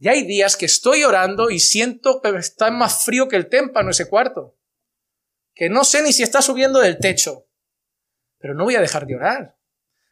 [0.00, 3.90] Y hay días que estoy orando y siento que está más frío que el témpano
[3.90, 4.56] ese cuarto.
[5.54, 7.46] Que no sé ni si está subiendo del techo.
[8.38, 9.58] Pero no voy a dejar de orar.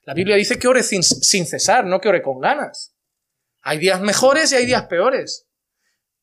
[0.03, 2.97] La Biblia dice que ore sin, sin cesar, no que ore con ganas.
[3.62, 5.49] Hay días mejores y hay días peores.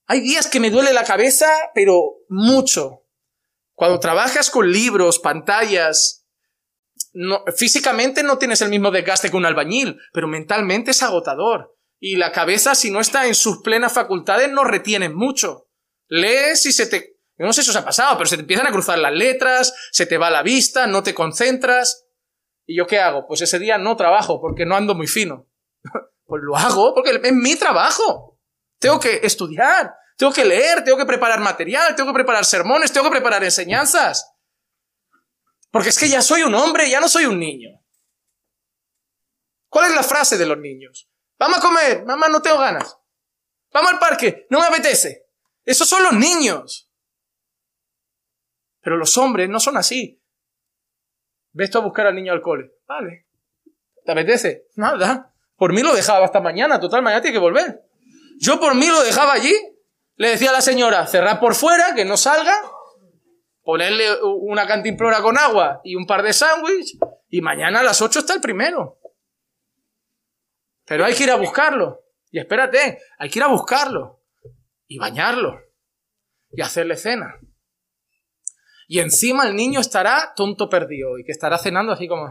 [0.05, 3.07] Hay días que me duele la cabeza, pero mucho.
[3.73, 6.27] Cuando trabajas con libros, pantallas,
[7.57, 11.74] físicamente no tienes el mismo desgaste que un albañil, pero mentalmente es agotador.
[12.07, 15.71] Y la cabeza, si no está en sus plenas facultades, no retiene mucho.
[16.07, 17.17] Lees y se te...
[17.39, 20.05] no sé si os ha pasado, pero se te empiezan a cruzar las letras, se
[20.05, 22.05] te va la vista, no te concentras.
[22.67, 23.25] ¿Y yo qué hago?
[23.25, 25.47] Pues ese día no trabajo porque no ando muy fino.
[26.25, 28.39] pues lo hago porque es mi trabajo.
[28.77, 33.07] Tengo que estudiar, tengo que leer, tengo que preparar material, tengo que preparar sermones, tengo
[33.07, 34.31] que preparar enseñanzas.
[35.71, 37.83] Porque es que ya soy un hombre, ya no soy un niño.
[39.69, 41.09] ¿Cuál es la frase de los niños?
[41.37, 42.97] Vamos a comer, mamá, no tengo ganas.
[43.71, 45.27] Vamos al parque, no me apetece.
[45.63, 46.89] Esos son los niños.
[48.81, 50.21] Pero los hombres no son así.
[51.51, 52.71] Ves tú a buscar al niño al cole.
[52.87, 53.27] Vale.
[54.03, 54.67] ¿Te apetece?
[54.75, 55.33] Nada.
[55.55, 56.79] Por mí lo dejaba hasta mañana.
[56.79, 57.83] Total, mañana tiene que volver.
[58.39, 59.53] Yo por mí lo dejaba allí.
[60.17, 62.53] Le decía a la señora, cerrar por fuera, que no salga,
[63.63, 68.19] ponerle una cantimplora con agua y un par de sándwiches, y mañana a las 8
[68.19, 68.99] está el primero.
[70.85, 72.01] Pero hay que ir a buscarlo.
[72.31, 74.21] Y espérate, hay que ir a buscarlo.
[74.87, 75.59] Y bañarlo.
[76.51, 77.35] Y hacerle cena.
[78.87, 82.25] Y encima el niño estará tonto perdido y que estará cenando así como...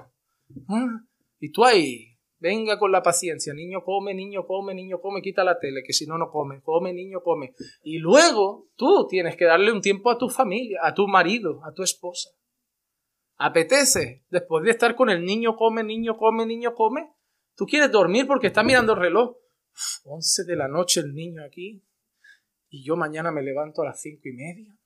[0.68, 1.00] Ah,
[1.40, 5.58] y tú ahí, Venga con la paciencia, niño come, niño come, niño come, quita la
[5.58, 7.54] tele, que si no, no come, come, niño come.
[7.82, 11.72] Y luego tú tienes que darle un tiempo a tu familia, a tu marido, a
[11.72, 12.28] tu esposa.
[13.38, 17.13] Apetece, después de estar con el niño come, niño come, niño come,
[17.54, 19.36] tú quieres dormir porque está mirando el reloj.
[20.04, 21.84] Once de la noche el niño aquí
[22.68, 24.78] y yo mañana me levanto a las cinco y media.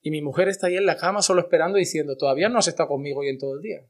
[0.00, 2.88] Y mi mujer está ahí en la cama solo esperando diciendo, todavía no has estado
[2.88, 3.86] conmigo hoy en todo el día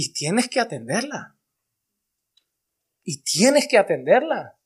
[0.00, 1.36] y tienes que atenderla.
[3.02, 4.56] Y tienes que atenderla.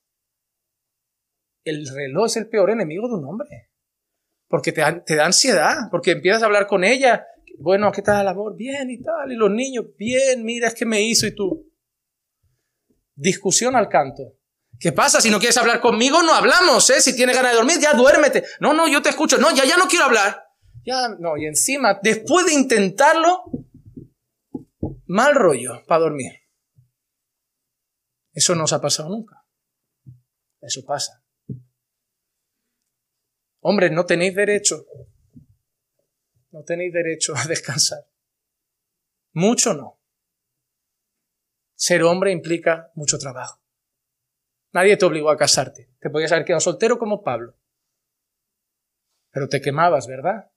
[1.63, 3.71] El reloj es el peor enemigo de un hombre.
[4.47, 7.25] Porque te te da ansiedad, porque empiezas a hablar con ella.
[7.59, 8.55] Bueno, ¿qué tal el amor?
[8.55, 9.31] Bien y tal.
[9.31, 11.71] Y los niños, bien, mira, es que me hizo y tú.
[13.15, 14.23] Discusión al canto.
[14.79, 15.21] ¿Qué pasa?
[15.21, 16.99] Si no quieres hablar conmigo, no hablamos, ¿eh?
[16.99, 18.43] Si tienes ganas de dormir, ya duérmete.
[18.59, 19.37] No, no, yo te escucho.
[19.37, 20.43] No, ya, ya no quiero hablar.
[20.85, 23.43] Ya, no, y encima, después de intentarlo,
[25.05, 26.33] mal rollo para dormir.
[28.33, 29.45] Eso no os ha pasado nunca.
[30.59, 31.23] Eso pasa.
[33.61, 34.85] Hombre, no tenéis derecho.
[36.53, 38.07] No tenéis derecho a descansar.
[39.33, 39.99] Mucho no.
[41.75, 43.59] Ser hombre implica mucho trabajo.
[44.71, 45.89] Nadie te obligó a casarte.
[45.99, 47.57] Te podías haber quedado soltero como Pablo.
[49.31, 50.51] Pero te quemabas, ¿verdad?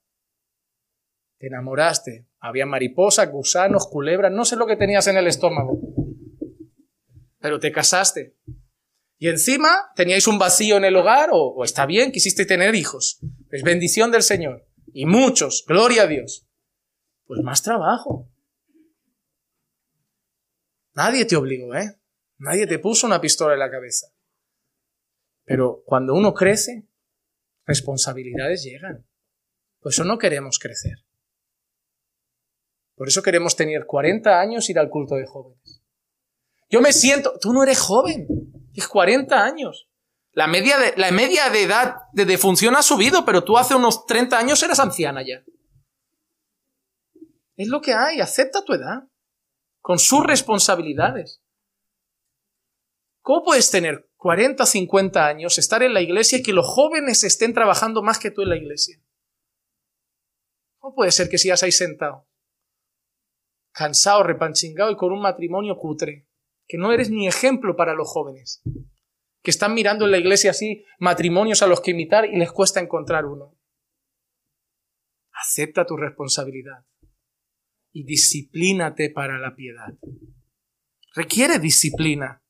[1.39, 2.29] Te enamoraste.
[2.39, 5.81] Había mariposas, gusanos, culebras, no sé lo que tenías en el estómago.
[7.39, 8.37] Pero te casaste.
[9.19, 13.19] Y encima teníais un vacío en el hogar, o, está bien, quisiste tener hijos.
[13.51, 14.67] Es bendición del Señor.
[14.99, 16.49] Y muchos, gloria a Dios.
[17.27, 18.31] Pues más trabajo.
[20.95, 22.01] Nadie te obligó, ¿eh?
[22.39, 24.07] Nadie te puso una pistola en la cabeza.
[25.45, 26.89] Pero cuando uno crece,
[27.67, 29.07] responsabilidades llegan.
[29.81, 31.05] Por eso no queremos crecer.
[32.95, 35.83] Por eso queremos tener 40 años y ir al culto de jóvenes.
[36.71, 38.27] Yo me siento, tú no eres joven,
[38.73, 39.86] tienes 40 años.
[40.37, 44.05] La media de, la media de edad de defunción ha subido, pero tú hace unos
[44.05, 45.43] 30 años eras anciana ya.
[47.57, 49.09] Es lo que hay, acepta tu edad,
[49.81, 51.43] con sus responsabilidades.
[53.23, 57.55] ¿Cómo puedes tener 40, 50 años, estar en la iglesia y que los jóvenes estén
[57.55, 59.01] trabajando más que tú en la iglesia?
[60.77, 62.29] ¿Cómo puede ser que sigas ahí sentado?
[63.73, 66.29] Cansado, repanchingado y con un matrimonio cutre,
[66.69, 68.63] que no eres ni ejemplo para los jóvenes,
[69.47, 72.81] que están mirando en la iglesia así matrimonios a los que imitar y les cuesta
[72.81, 73.57] encontrar uno.
[75.31, 76.85] Acepta tu responsabilidad
[77.93, 79.95] y disciplínate para la piedad.
[81.15, 82.43] Requiere disciplina.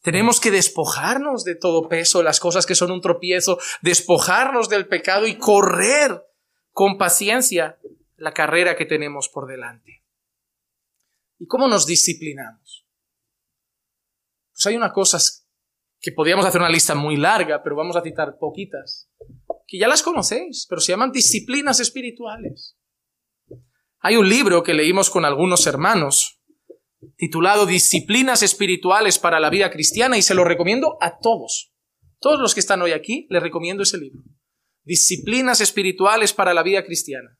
[0.00, 5.28] Tenemos que despojarnos de todo peso, las cosas que son un tropiezo, despojarnos del pecado
[5.28, 6.20] y correr
[6.72, 7.78] con paciencia
[8.16, 10.02] la carrera que tenemos por delante.
[11.38, 12.88] ¿Y cómo nos disciplinamos?
[14.52, 15.43] Pues hay unas cosas
[16.04, 19.08] que podríamos hacer una lista muy larga, pero vamos a citar poquitas,
[19.66, 22.76] que ya las conocéis, pero se llaman disciplinas espirituales.
[24.00, 26.42] Hay un libro que leímos con algunos hermanos,
[27.16, 31.72] titulado Disciplinas Espirituales para la Vida Cristiana, y se lo recomiendo a todos.
[32.20, 34.20] Todos los que están hoy aquí, les recomiendo ese libro.
[34.82, 37.38] Disciplinas Espirituales para la Vida Cristiana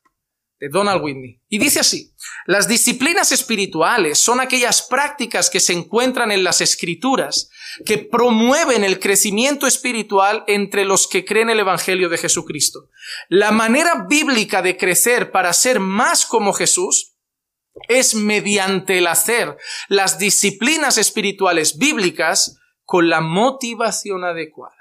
[0.70, 1.40] Donald Whitney.
[1.48, 2.12] Y dice así,
[2.46, 7.50] las disciplinas espirituales son aquellas prácticas que se encuentran en las escrituras
[7.84, 12.90] que promueven el crecimiento espiritual entre los que creen el Evangelio de Jesucristo.
[13.28, 17.16] La manera bíblica de crecer para ser más como Jesús
[17.88, 19.56] es mediante el hacer
[19.88, 24.74] las disciplinas espirituales bíblicas con la motivación adecuada.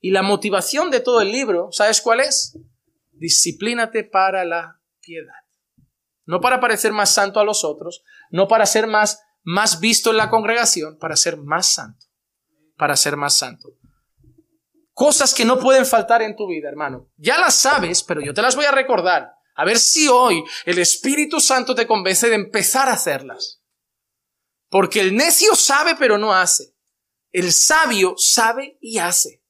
[0.00, 2.58] Y la motivación de todo el libro, ¿sabes cuál es?
[3.18, 5.32] Disciplínate para la piedad.
[6.24, 10.16] No para parecer más santo a los otros, no para ser más, más visto en
[10.16, 12.06] la congregación, para ser más santo,
[12.76, 13.68] para ser más santo.
[14.92, 17.10] Cosas que no pueden faltar en tu vida, hermano.
[17.16, 19.34] Ya las sabes, pero yo te las voy a recordar.
[19.54, 23.62] A ver si hoy el Espíritu Santo te convence de empezar a hacerlas.
[24.68, 26.74] Porque el necio sabe pero no hace.
[27.30, 29.42] El sabio sabe y hace.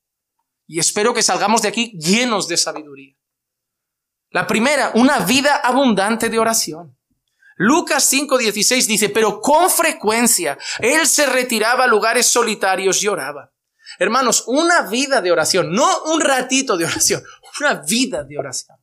[0.66, 3.15] Y espero que salgamos de aquí llenos de sabiduría.
[4.36, 6.94] La primera, una vida abundante de oración.
[7.56, 13.54] Lucas 5:16 dice, pero con frecuencia él se retiraba a lugares solitarios y oraba.
[13.98, 17.24] Hermanos, una vida de oración, no un ratito de oración,
[17.60, 18.76] una vida de oración.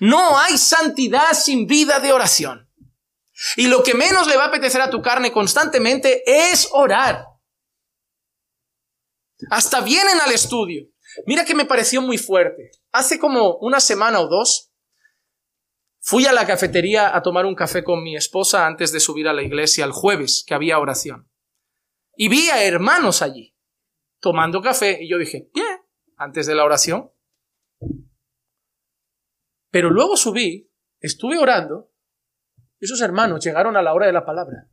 [0.00, 2.68] No hay santidad sin vida de oración.
[3.54, 7.24] Y lo que menos le va a apetecer a tu carne constantemente es orar.
[9.48, 10.88] Hasta vienen al estudio.
[11.24, 12.72] Mira que me pareció muy fuerte.
[12.90, 14.67] Hace como una semana o dos,
[16.10, 19.34] Fui a la cafetería a tomar un café con mi esposa antes de subir a
[19.34, 21.30] la iglesia el jueves, que había oración.
[22.16, 23.54] Y vi a hermanos allí,
[24.18, 25.82] tomando café, y yo dije, bien,
[26.16, 27.12] antes de la oración.
[29.70, 31.92] Pero luego subí, estuve orando,
[32.80, 34.70] y esos hermanos llegaron a la hora de la palabra.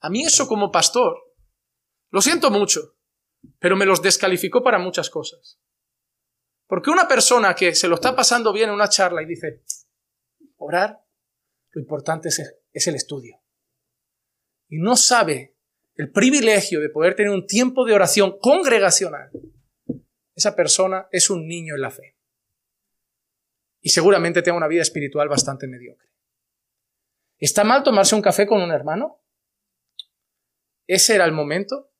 [0.00, 1.14] A mí eso como pastor,
[2.10, 2.96] lo siento mucho,
[3.58, 5.60] pero me los descalificó para muchas cosas.
[6.66, 9.62] Porque una persona que se lo está pasando bien en una charla y dice,
[10.56, 11.00] orar,
[11.70, 13.40] lo importante es, el estudio.
[14.68, 15.56] Y no sabe
[15.94, 19.30] el privilegio de poder tener un tiempo de oración congregacional.
[20.34, 22.16] Esa persona es un niño en la fe.
[23.80, 26.08] Y seguramente tenga una vida espiritual bastante mediocre.
[27.38, 29.22] ¿Está mal tomarse un café con un hermano?
[30.86, 31.92] ¿Ese era el momento?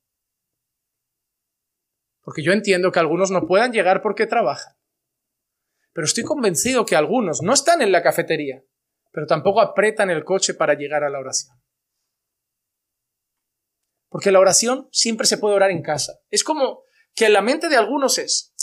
[2.27, 4.75] Porque yo entiendo que algunos no puedan llegar porque trabajan.
[5.93, 8.65] Pero estoy convencido que algunos no están en la cafetería,
[9.13, 11.57] pero tampoco apretan el coche para llegar a la oración.
[14.09, 16.19] Porque la oración siempre se puede orar en casa.
[16.29, 16.83] Es como
[17.15, 18.57] que la mente de algunos es,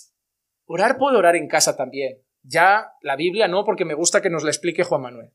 [0.65, 2.21] orar puedo orar en casa también.
[2.41, 5.31] Ya la Biblia no, porque me gusta que nos la explique Juan Manuel.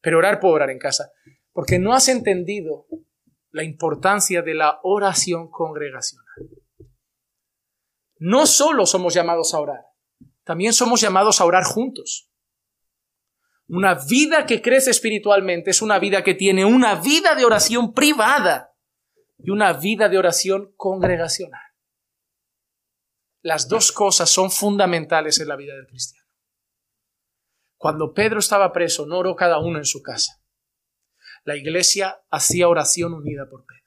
[0.00, 1.10] Pero orar puedo orar en casa.
[1.50, 2.86] Porque no has entendido
[3.50, 6.26] la importancia de la oración congregacional.
[8.18, 9.84] No solo somos llamados a orar,
[10.44, 12.30] también somos llamados a orar juntos.
[13.68, 18.72] Una vida que crece espiritualmente es una vida que tiene una vida de oración privada
[19.38, 21.60] y una vida de oración congregacional.
[23.42, 26.26] Las dos cosas son fundamentales en la vida del cristiano.
[27.76, 30.42] Cuando Pedro estaba preso, no oró cada uno en su casa.
[31.44, 33.85] La iglesia hacía oración unida por Pedro.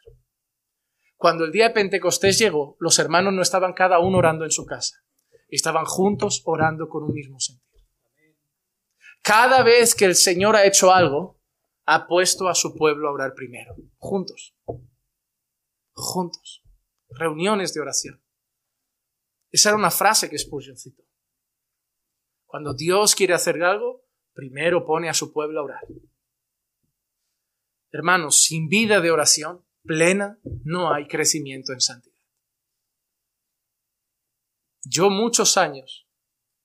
[1.20, 4.66] Cuando el día de Pentecostés llegó, los hermanos no estaban cada uno orando en su
[4.66, 5.04] casa,
[5.50, 7.86] estaban juntos orando con un mismo sentido.
[9.22, 11.42] Cada vez que el Señor ha hecho algo,
[11.86, 14.56] ha puesto a su pueblo a orar primero, juntos.
[15.92, 16.64] Juntos.
[17.10, 18.24] Reuniones de oración.
[19.52, 21.04] Esa era una frase que Spurgeon citó.
[22.46, 25.86] Cuando Dios quiere hacer algo, primero pone a su pueblo a orar.
[27.92, 32.22] Hermanos, sin vida de oración plena no hay crecimiento en santidad.
[34.86, 36.08] Yo muchos años,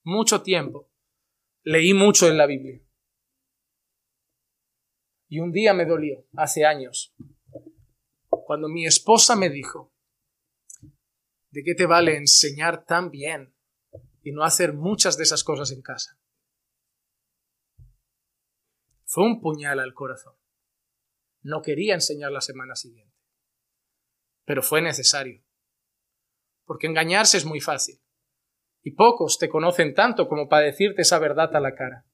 [0.04, 0.92] mucho tiempo,
[1.62, 2.86] leí mucho en la Biblia.
[5.26, 7.14] Y un día me dolió, hace años,
[8.28, 9.94] cuando mi esposa me dijo,
[11.50, 13.56] ¿de qué te vale enseñar tan bien
[14.20, 16.20] y no hacer muchas de esas cosas en casa?
[19.06, 20.34] Fue un puñal al corazón.
[21.40, 23.13] No quería enseñar la semana siguiente.
[24.44, 25.42] Pero fue necesario.
[26.64, 28.00] Porque engañarse es muy fácil.
[28.82, 32.06] Y pocos te conocen tanto como para decirte esa verdad a la cara.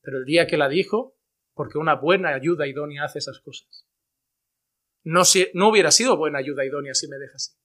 [0.00, 1.16] Pero el día que la dijo,
[1.54, 3.86] porque una buena ayuda idónea hace esas cosas.
[5.04, 7.58] No, si, no hubiera sido buena ayuda idónea si me dejas.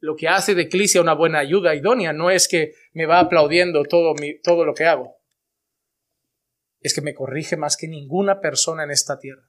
[0.00, 3.82] Lo que hace de Eclisia una buena ayuda idónea no es que me va aplaudiendo
[3.84, 5.16] todo, mi, todo lo que hago
[6.84, 9.48] es que me corrige más que ninguna persona en esta tierra.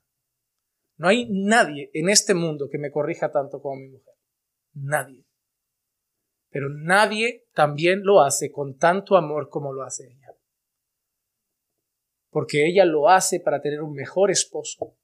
[0.97, 4.13] No hay nadie en este mundo que me corrija tanto como mi mujer.
[4.73, 5.25] Nadie.
[6.49, 10.33] Pero nadie también lo hace con tanto amor como lo hace ella.
[12.29, 14.97] Porque ella lo hace para tener un mejor esposo,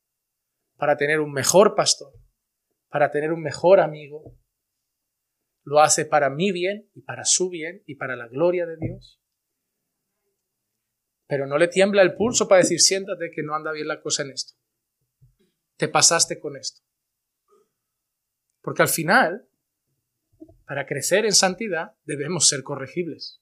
[0.78, 2.14] para tener un mejor pastor,
[2.90, 4.38] para tener un mejor amigo.
[5.64, 9.22] Lo hace para mi bien y para su bien y para la gloria de Dios
[11.32, 14.24] pero no le tiembla el pulso para decir, siéntate que no anda bien la cosa
[14.24, 14.61] en esto.
[15.82, 16.84] Te pasaste con esto.
[18.62, 19.50] Porque al final,
[20.68, 23.42] para crecer en santidad, debemos ser corregibles.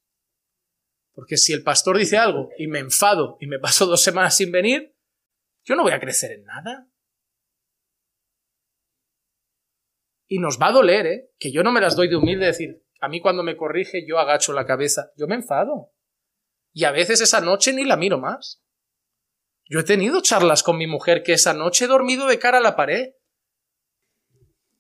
[1.12, 4.54] Porque si el pastor dice algo y me enfado y me paso dos semanas sin
[4.54, 4.96] venir,
[5.66, 6.90] yo no voy a crecer en nada.
[10.30, 11.32] Y nos va a doler, ¿eh?
[11.38, 14.18] Que yo no me las doy de humilde decir, a mí cuando me corrige yo
[14.18, 15.12] agacho la cabeza.
[15.18, 15.92] Yo me enfado.
[16.72, 18.64] Y a veces esa noche ni la miro más.
[19.70, 22.62] Yo he tenido charlas con mi mujer que esa noche he dormido de cara a
[22.62, 23.12] la pared.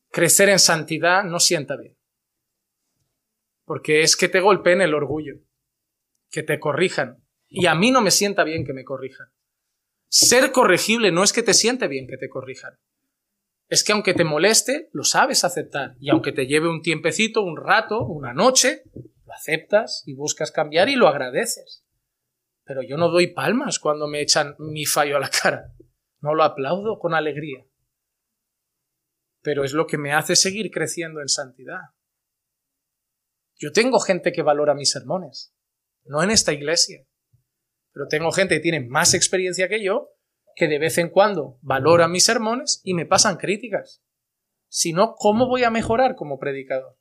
[0.09, 1.95] Crecer en santidad no sienta bien.
[3.65, 5.35] Porque es que te golpeen el orgullo,
[6.31, 7.23] que te corrijan.
[7.47, 9.27] Y a mí no me sienta bien que me corrijan.
[10.07, 12.79] Ser corregible no es que te siente bien que te corrijan.
[13.67, 15.97] Es que aunque te moleste, lo sabes aceptar.
[15.99, 20.89] Y aunque te lleve un tiempecito, un rato, una noche, lo aceptas y buscas cambiar
[20.89, 21.85] y lo agradeces.
[22.70, 25.74] Pero yo no doy palmas cuando me echan mi fallo a la cara.
[26.20, 27.65] No lo aplaudo con alegría.
[29.41, 31.80] Pero es lo que me hace seguir creciendo en santidad.
[33.57, 35.51] Yo tengo gente que valora mis sermones,
[36.03, 37.07] no en esta iglesia,
[37.91, 40.11] pero tengo gente que tiene más experiencia que yo,
[40.55, 44.03] que de vez en cuando valora mis sermones y me pasan críticas.
[44.67, 46.99] Si no, ¿cómo voy a mejorar como predicador?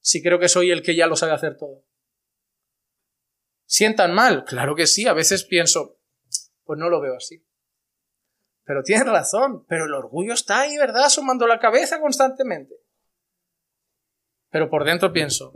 [0.00, 1.82] si creo que soy el que ya lo sabe hacer todo?
[3.70, 4.46] ¿Sientan mal?
[4.46, 5.98] Claro que sí, a veces pienso,
[6.64, 7.44] pues no lo veo así.
[8.64, 11.10] Pero tienes razón, pero el orgullo está ahí, ¿verdad?
[11.10, 12.74] Sumando la cabeza constantemente.
[14.50, 15.52] Pero por dentro pienso,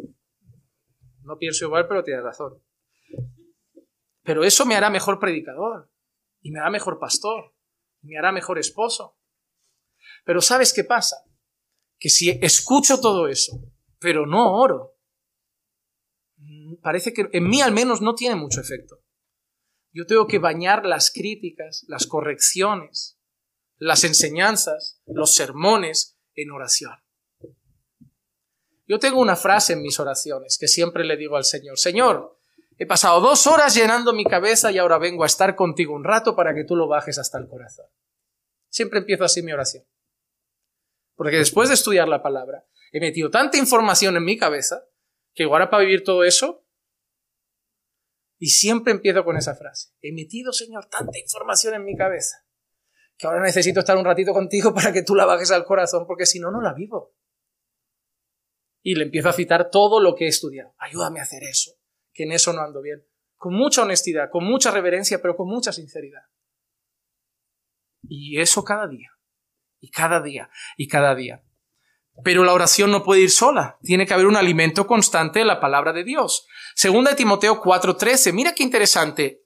[1.22, 2.62] no pienso igual, pero tienes razón.
[4.22, 5.90] Pero eso me hará mejor predicador,
[6.42, 7.54] y me hará mejor pastor,
[8.02, 9.18] y me hará mejor esposo.
[10.24, 11.24] Pero ¿sabes qué pasa?
[11.98, 14.91] Que si escucho todo eso pero no oro.
[16.82, 19.00] Parece que en mí al menos no tiene mucho efecto.
[19.92, 23.18] Yo tengo que bañar las críticas, las correcciones,
[23.76, 26.92] las enseñanzas, los sermones en oración.
[28.86, 32.38] Yo tengo una frase en mis oraciones que siempre le digo al Señor, Señor,
[32.78, 36.34] he pasado dos horas llenando mi cabeza y ahora vengo a estar contigo un rato
[36.34, 37.86] para que tú lo bajes hasta el corazón.
[38.68, 39.84] Siempre empiezo así mi oración.
[41.14, 44.84] Porque después de estudiar la palabra, He metido tanta información en mi cabeza
[45.34, 46.61] que ahora para vivir todo eso.
[48.43, 49.93] Y siempre empiezo con esa frase.
[50.01, 52.45] He metido, Señor, tanta información en mi cabeza
[53.16, 56.26] que ahora necesito estar un ratito contigo para que tú la bajes al corazón porque
[56.26, 57.14] si no, no la vivo.
[58.82, 60.74] Y le empiezo a citar todo lo que he estudiado.
[60.78, 61.70] Ayúdame a hacer eso,
[62.12, 63.07] que en eso no ando bien.
[63.36, 66.22] Con mucha honestidad, con mucha reverencia, pero con mucha sinceridad.
[68.09, 69.12] Y eso cada día.
[69.78, 70.51] Y cada día.
[70.76, 71.45] Y cada día.
[72.24, 75.60] Pero la oración no puede ir sola, tiene que haber un alimento constante de la
[75.60, 76.46] palabra de Dios.
[76.74, 79.42] Segunda de Timoteo 4:13, mira qué interesante.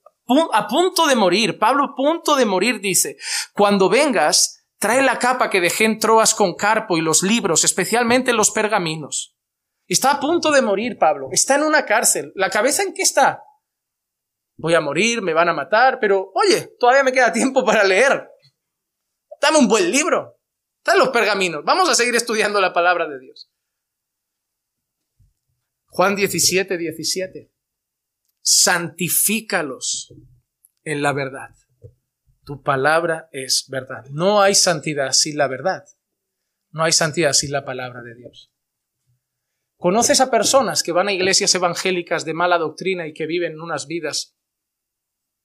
[0.51, 3.15] A punto de morir, Pablo a punto de morir dice,
[3.53, 8.33] cuando vengas, trae la capa que dejé en Troas con Carpo y los libros, especialmente
[8.33, 9.37] los pergaminos.
[9.87, 12.33] Está a punto de morir Pablo, está en una cárcel.
[12.35, 13.43] ¿La cabeza en qué está?
[14.57, 18.27] voy a morir, me van a matar, pero oye, todavía me queda tiempo para leer.
[19.39, 20.36] Dame un buen libro.
[20.87, 21.65] Dame los pergaminos.
[21.65, 23.51] Vamos a seguir estudiando la palabra de Dios.
[25.87, 27.51] Juan 17, 17.
[28.41, 30.13] Santifícalos
[30.85, 31.49] en la verdad.
[32.45, 34.05] Tu palabra es verdad.
[34.11, 35.83] No hay santidad sin la verdad.
[36.71, 38.53] No hay santidad sin la palabra de Dios.
[39.75, 43.87] ¿Conoces a personas que van a iglesias evangélicas de mala doctrina y que viven unas
[43.87, 44.37] vidas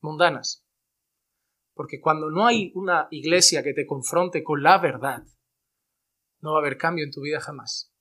[0.01, 0.62] mundanas?
[1.75, 5.23] Porque cuando no hay una iglesia que te confronte con la verdad,
[6.41, 7.93] no va a haber cambio en tu vida jamás.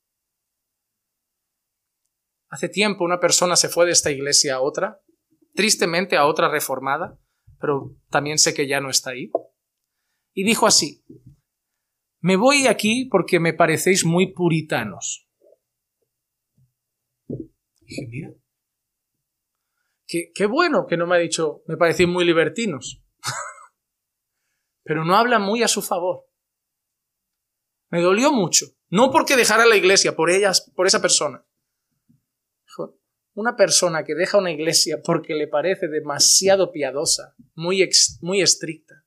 [2.50, 5.00] Hace tiempo una persona se fue de esta iglesia a otra,
[5.54, 7.18] tristemente a otra reformada,
[7.58, 9.30] pero también sé que ya no está ahí,
[10.34, 11.04] y dijo así,
[12.20, 15.28] me voy aquí porque me parecéis muy puritanos.
[17.28, 18.30] Dije, mira,
[20.06, 23.02] qué, bueno que no me ha dicho, me parecéis muy libertinos,
[24.82, 26.26] pero no habla muy a su favor.
[27.90, 31.46] Me dolió mucho, no porque dejara la iglesia, por ellas, por esa persona.
[33.34, 37.88] Una persona que deja una iglesia porque le parece demasiado piadosa, muy,
[38.20, 39.06] muy estricta.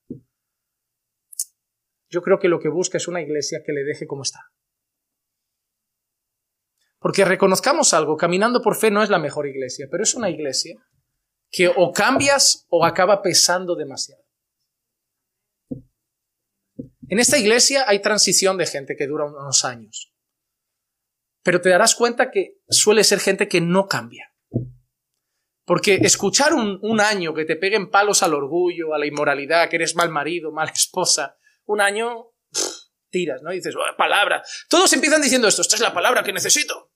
[2.08, 4.50] Yo creo que lo que busca es una iglesia que le deje como está.
[6.98, 10.76] Porque reconozcamos algo, caminando por fe no es la mejor iglesia, pero es una iglesia
[11.50, 14.25] que o cambias o acaba pesando demasiado.
[17.08, 20.12] En esta iglesia hay transición de gente que dura unos años,
[21.42, 24.32] pero te darás cuenta que suele ser gente que no cambia.
[25.64, 29.96] Porque escuchar un, año que te peguen palos al orgullo, a la inmoralidad, que eres
[29.96, 32.32] mal marido, mala esposa, un año
[33.10, 33.52] tiras, ¿no?
[33.52, 34.42] Y dices, palabra.
[34.68, 36.92] Todos empiezan diciendo esto, esta es la palabra que necesito.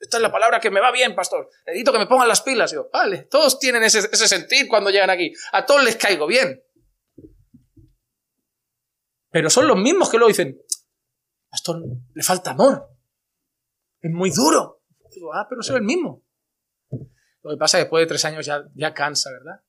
[0.00, 1.48] Esta es la palabra que me va bien, pastor.
[1.64, 2.72] Necesito que me pongan las pilas.
[2.72, 5.32] Yo, vale, todos tienen ese, ese sentir cuando llegan aquí.
[5.52, 6.60] A todos les caigo bien.
[9.32, 10.60] Pero son los mismos que lo dicen,
[11.50, 11.82] pastor,
[12.14, 12.90] le falta amor.
[14.00, 14.82] Es muy duro.
[15.10, 16.22] Digo, ah, pero soy el mismo.
[17.42, 19.64] Lo que pasa es que después de tres años ya, ya cansa, ¿verdad?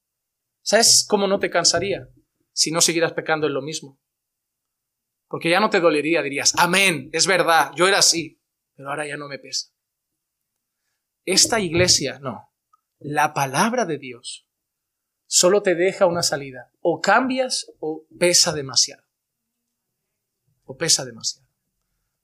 [0.61, 2.09] ¿Sabes cómo no te cansaría
[2.51, 3.99] si no siguieras pecando en lo mismo?
[5.28, 8.39] Porque ya no te dolería, dirías, amén, es verdad, yo era así,
[8.76, 9.72] pero ahora ya no me pesa.
[11.26, 12.53] Esta iglesia, no.
[12.99, 14.47] La palabra de Dios
[15.26, 16.72] solo te deja una salida.
[16.82, 19.02] O cambias o pesa demasiado.
[20.66, 21.47] O pesa demasiado.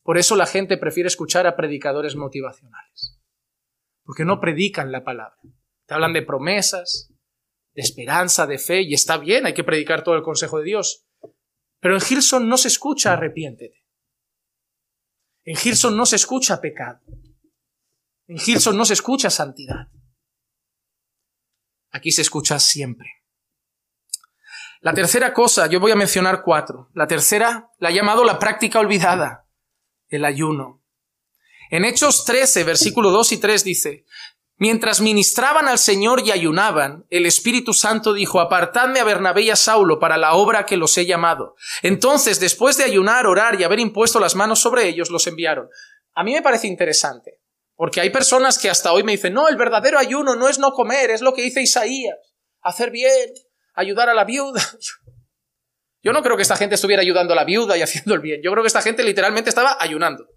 [0.03, 3.19] Por eso la gente prefiere escuchar a predicadores motivacionales.
[4.03, 5.37] Porque no predican la palabra.
[5.85, 7.13] Te hablan de promesas,
[7.73, 11.05] de esperanza, de fe, y está bien, hay que predicar todo el consejo de Dios.
[11.79, 13.85] Pero en Gilson no se escucha arrepiéntete.
[15.43, 17.01] En Gilson no se escucha pecado.
[18.27, 19.87] En Gilson no se escucha santidad.
[21.91, 23.18] Aquí se escucha siempre.
[24.81, 26.89] La tercera cosa, yo voy a mencionar cuatro.
[26.93, 29.45] La tercera la ha llamado la práctica olvidada,
[30.07, 30.83] el ayuno.
[31.69, 34.05] En Hechos 13, versículo 2 y 3 dice,
[34.55, 39.55] Mientras ministraban al Señor y ayunaban, el Espíritu Santo dijo, apartadme a Bernabé y a
[39.55, 41.55] Saulo para la obra que los he llamado.
[41.81, 45.69] Entonces, después de ayunar, orar y haber impuesto las manos sobre ellos, los enviaron.
[46.13, 47.39] A mí me parece interesante.
[47.75, 50.73] Porque hay personas que hasta hoy me dicen, no, el verdadero ayuno no es no
[50.73, 52.17] comer, es lo que dice Isaías,
[52.61, 53.29] hacer bien,
[53.79, 54.61] ayudar a la viuda.
[56.01, 58.41] Yo no creo que esta gente estuviera ayudando a la viuda y haciendo el bien.
[58.43, 60.27] Yo creo que esta gente literalmente estaba ayunando.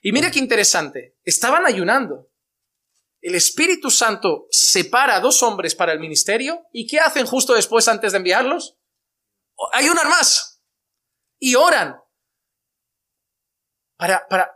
[0.00, 2.28] Y mira qué interesante, estaban ayunando.
[3.20, 7.86] El Espíritu Santo separa a dos hombres para el ministerio y ¿qué hacen justo después
[7.86, 8.76] antes de enviarlos?
[9.72, 10.60] Ayunan más
[11.38, 12.02] y oran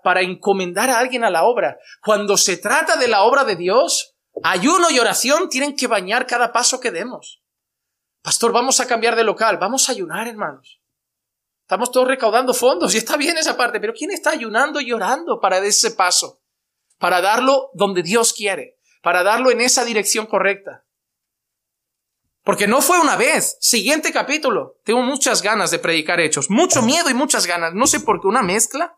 [0.02, 1.78] para, encomendar a alguien a la obra.
[2.02, 6.52] Cuando se trata de la obra de Dios, ayuno y oración tienen que bañar cada
[6.52, 7.42] paso que demos.
[8.22, 10.80] Pastor, vamos a cambiar de local, vamos a ayunar, hermanos.
[11.62, 15.40] Estamos todos recaudando fondos y está bien esa parte, pero ¿quién está ayunando y orando
[15.40, 16.40] para ese paso?
[16.98, 20.86] Para darlo donde Dios quiere, para darlo en esa dirección correcta.
[22.46, 23.58] Porque no fue una vez.
[23.60, 24.78] Siguiente capítulo.
[24.84, 26.48] Tengo muchas ganas de predicar hechos.
[26.48, 27.74] Mucho miedo y muchas ganas.
[27.74, 28.96] No sé por qué una mezcla.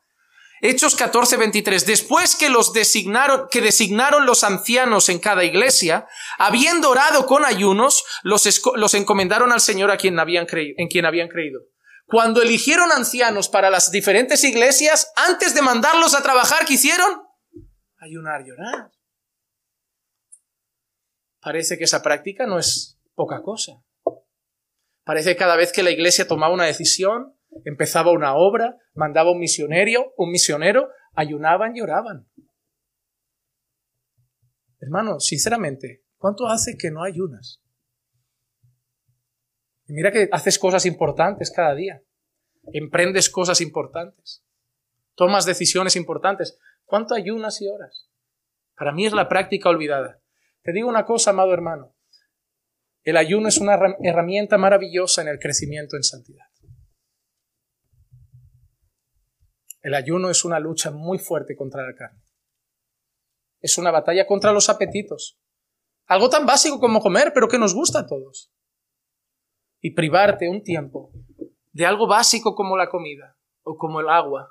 [0.60, 1.86] Hechos 14, 23.
[1.86, 6.06] Después que los designaron, que designaron los ancianos en cada iglesia,
[6.38, 11.06] habiendo orado con ayunos, los, los encomendaron al Señor a quien habían creído, en quien
[11.06, 11.60] habían creído.
[12.06, 17.22] Cuando eligieron ancianos para las diferentes iglesias, antes de mandarlos a trabajar, ¿qué hicieron?
[17.98, 18.90] Ayunar y orar.
[21.40, 23.82] Parece que esa práctica no es poca cosa.
[25.04, 29.38] Parece que cada vez que la iglesia tomaba una decisión, empezaba una obra, mandaba un
[29.38, 32.28] misionero, un misionero, ayunaban y oraban.
[34.80, 37.62] Hermano, sinceramente, ¿Cuánto hace que no ayunas?
[39.86, 42.02] Y mira que haces cosas importantes cada día.
[42.72, 44.44] Emprendes cosas importantes.
[45.14, 46.58] Tomas decisiones importantes.
[46.84, 48.10] ¿Cuánto ayunas y oras?
[48.76, 50.20] Para mí es la práctica olvidada.
[50.62, 51.94] Te digo una cosa, amado hermano.
[53.04, 56.47] El ayuno es una herramienta maravillosa en el crecimiento en santidad.
[59.80, 62.22] El ayuno es una lucha muy fuerte contra la carne.
[63.60, 65.38] Es una batalla contra los apetitos.
[66.06, 68.52] Algo tan básico como comer, pero que nos gusta a todos.
[69.80, 71.12] Y privarte un tiempo
[71.72, 74.50] de algo básico como la comida o como el agua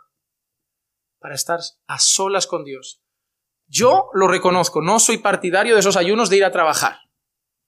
[1.19, 3.03] para estar a solas con Dios.
[3.67, 6.99] Yo lo reconozco, no soy partidario de esos ayunos de ir a trabajar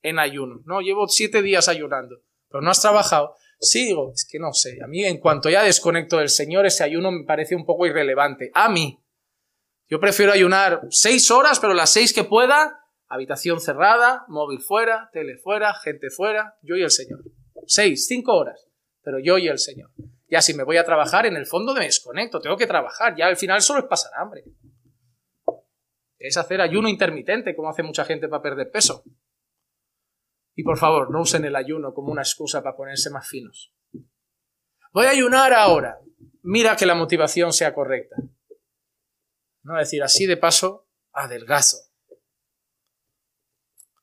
[0.01, 0.61] en ayuno.
[0.65, 3.35] No, llevo siete días ayunando, pero no has trabajado.
[3.59, 7.11] Sigo, es que no sé, a mí en cuanto ya desconecto del Señor, ese ayuno
[7.11, 8.51] me parece un poco irrelevante.
[8.53, 9.03] A mí.
[9.87, 15.37] Yo prefiero ayunar seis horas, pero las seis que pueda, habitación cerrada, móvil fuera, tele
[15.37, 17.19] fuera, gente fuera, yo y el Señor.
[17.65, 18.67] Seis, cinco horas,
[19.01, 19.89] pero yo y el Señor.
[20.29, 23.25] Ya si me voy a trabajar, en el fondo me desconecto, tengo que trabajar, ya
[23.25, 24.43] al final solo es pasar hambre.
[26.17, 29.03] Es hacer ayuno intermitente, como hace mucha gente para perder peso.
[30.59, 33.73] Y por favor, no usen el ayuno como una excusa para ponerse más finos.
[34.91, 36.01] Voy a ayunar ahora.
[36.41, 38.17] Mira que la motivación sea correcta.
[39.63, 41.77] No decir así de paso, adelgazo.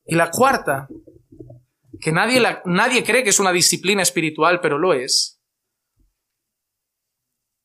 [0.07, 0.89] Y la cuarta,
[2.01, 5.43] que nadie, nadie cree que es una disciplina espiritual, pero lo es,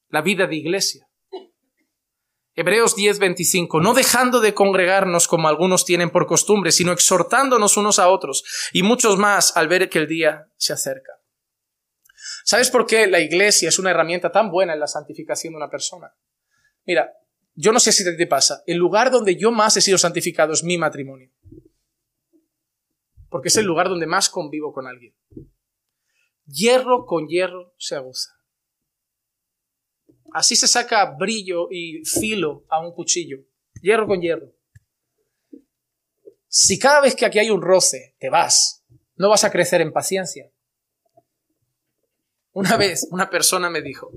[0.10, 1.08] la vida de iglesia.
[2.62, 8.08] Hebreos 10:25, no dejando de congregarnos como algunos tienen por costumbre, sino exhortándonos unos a
[8.08, 11.14] otros, y muchos más al ver que el día se acerca.
[12.44, 15.70] ¿Sabes por qué la iglesia es una herramienta tan buena en la santificación de una
[15.70, 16.14] persona?
[16.86, 17.12] Mira,
[17.56, 20.64] yo no sé si te pasa, el lugar donde yo más he sido santificado es
[20.64, 21.32] mi matrimonio.
[23.30, 25.16] Porque es el lugar donde más convivo con alguien.
[26.46, 28.41] Hierro con hierro se aguza.
[30.34, 33.38] Así se saca brillo y filo a un cuchillo,
[33.82, 34.54] hierro con hierro.
[36.48, 38.86] Si cada vez que aquí hay un roce te vas,
[39.16, 40.52] no vas a crecer en paciencia.
[42.54, 44.12] Una vez una persona me dijo,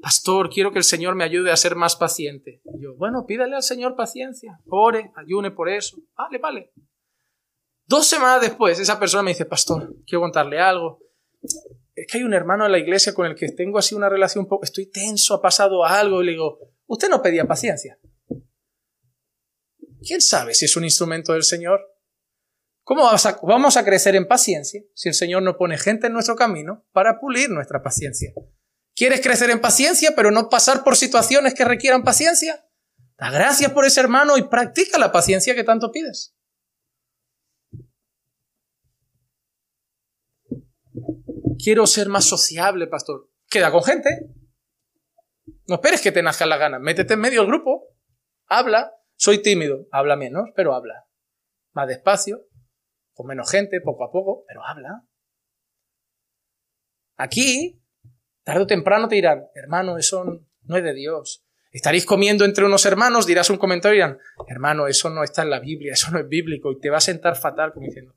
[0.00, 2.60] Pastor, quiero que el Señor me ayude a ser más paciente.
[2.64, 5.96] Y yo, bueno, pídale al Señor paciencia, ore, ayune por eso.
[6.16, 6.72] Vale, vale.
[7.86, 10.98] Dos semanas después, esa persona me dice, Pastor, quiero contarle algo
[12.02, 14.46] es que hay un hermano en la iglesia con el que tengo así una relación
[14.46, 17.98] poco, estoy tenso, ha pasado algo, y le digo, usted no pedía paciencia.
[20.04, 21.80] ¿Quién sabe si es un instrumento del Señor?
[22.82, 23.08] ¿Cómo
[23.42, 27.20] vamos a, crecer en paciencia si el Señor no pone gente en nuestro camino para
[27.20, 28.32] pulir nuestra paciencia?
[28.96, 32.66] ¿Quieres crecer en paciencia pero no pasar por situaciones que requieran paciencia?
[33.16, 36.31] Da gracias por ese hermano y practica la paciencia que tanto pides.
[41.62, 43.30] Quiero ser más sociable, pastor.
[43.48, 44.08] Queda con gente.
[45.68, 46.78] No esperes que te nazca la gana.
[46.78, 47.94] Métete en medio del grupo.
[48.46, 48.92] Habla.
[49.14, 49.86] Soy tímido.
[49.92, 51.06] Habla menos, pero habla.
[51.72, 52.40] Más despacio.
[53.12, 55.06] Con menos gente, poco a poco, pero habla.
[57.16, 57.80] Aquí,
[58.42, 60.24] tarde o temprano te dirán, hermano, eso
[60.62, 61.44] no es de Dios.
[61.70, 64.18] Estaréis comiendo entre unos hermanos, dirás un comentario y dirán,
[64.48, 67.02] hermano, eso no está en la Biblia, eso no es bíblico, y te va a
[67.02, 68.14] sentar fatal como diciendo,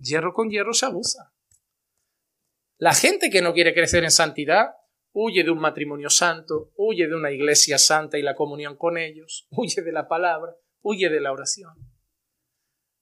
[0.00, 1.32] Hierro con hierro se abusa.
[2.78, 4.72] La gente que no quiere crecer en santidad
[5.12, 9.46] huye de un matrimonio santo, huye de una iglesia santa y la comunión con ellos,
[9.50, 11.74] huye de la palabra, huye de la oración.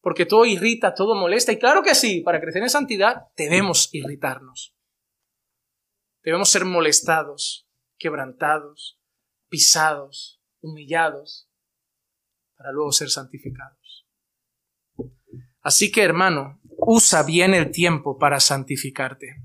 [0.02, 1.52] Porque todo irrita, todo molesta.
[1.52, 4.74] Y claro que sí, para crecer en santidad debemos irritarnos.
[6.22, 8.98] Debemos ser molestados, quebrantados,
[9.48, 11.50] pisados, humillados,
[12.56, 13.79] para luego ser santificados.
[15.62, 19.36] Así que, hermano, usa bien el tiempo para santificarte.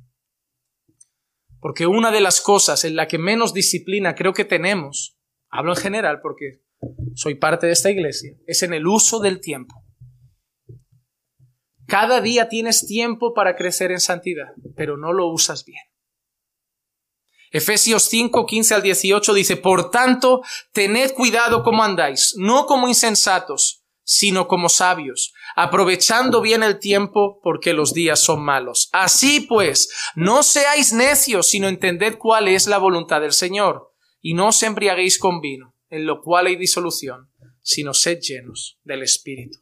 [1.59, 5.17] Porque una de las cosas en la que menos disciplina creo que tenemos,
[5.49, 6.61] hablo en general porque
[7.15, 9.83] soy parte de esta iglesia, es en el uso del tiempo.
[11.87, 15.81] Cada día tienes tiempo para crecer en santidad, pero no lo usas bien.
[17.51, 20.41] Efesios 5, 15 al 18 dice, Por tanto,
[20.73, 27.73] tened cuidado como andáis, no como insensatos, sino como sabios, aprovechando bien el tiempo porque
[27.73, 28.87] los días son malos.
[28.93, 34.49] Así pues, no seáis necios, sino entended cuál es la voluntad del Señor, y no
[34.49, 39.59] os embriaguéis con vino, en lo cual hay disolución, sino sed llenos del Espíritu.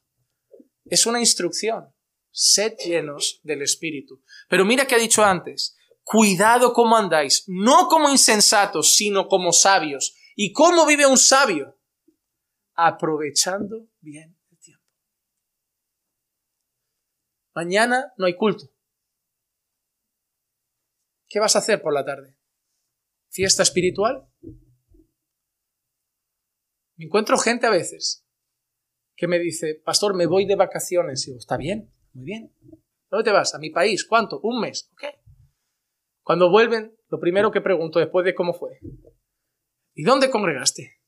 [0.86, 1.86] Es una instrucción,
[2.30, 4.22] sed llenos del Espíritu.
[4.50, 10.16] Pero mira que ha dicho antes, cuidado cómo andáis, no como insensatos, sino como sabios.
[10.36, 11.78] ¿Y cómo vive un sabio?
[12.76, 14.86] Aprovechando bien el tiempo.
[17.56, 18.66] Mañana no hay culto.
[21.28, 22.38] ¿Qué vas a hacer por la tarde?
[23.30, 24.28] ¿Fiesta espiritual?
[26.96, 28.28] Me encuentro gente a veces
[29.16, 31.24] que me dice, pastor, me voy de vacaciones.
[31.24, 32.56] Y digo, está bien, muy bien.
[33.10, 33.54] ¿Dónde te vas?
[33.56, 34.06] A mi país.
[34.06, 34.40] ¿Cuánto?
[34.42, 34.92] Un mes.
[34.94, 35.04] ¿Ok?
[36.24, 38.80] Cuando vuelven, lo primero que pregunto después de cómo fue,
[39.94, 41.03] ¿y dónde congregaste?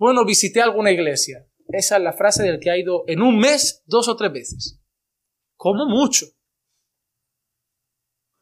[0.00, 1.46] Bueno, visité alguna iglesia.
[1.68, 4.80] Esa es la frase del que ha ido en un mes dos o tres veces.
[5.56, 6.24] Como mucho.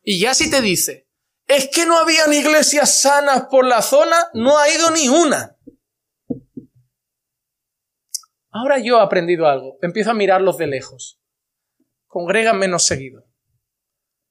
[0.02, 1.09] Y ya si te dice,
[1.48, 5.59] es que no habían iglesias sanas por la zona, no ha ido ni una.
[8.51, 9.78] Ahora yo he aprendido algo.
[9.82, 11.20] Empiezo a mirarlos de lejos.
[12.06, 13.24] Congregan menos seguido.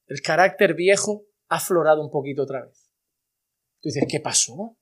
[0.06, 2.90] El carácter viejo ha aflorado un poquito otra vez.
[3.82, 4.78] Tú dices, ¿qué pasó?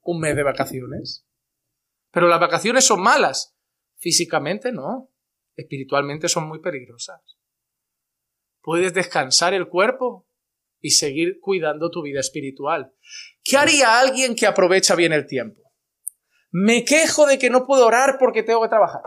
[0.00, 1.24] ¿Un mes de vacaciones?
[2.14, 3.56] Pero las vacaciones son malas.
[3.98, 5.10] Físicamente no.
[5.56, 7.20] Espiritualmente son muy peligrosas.
[8.62, 10.28] Puedes descansar el cuerpo
[10.80, 12.94] y seguir cuidando tu vida espiritual.
[13.42, 15.60] ¿Qué haría alguien que aprovecha bien el tiempo?
[16.50, 19.02] Me quejo de que no puedo orar porque tengo que trabajar.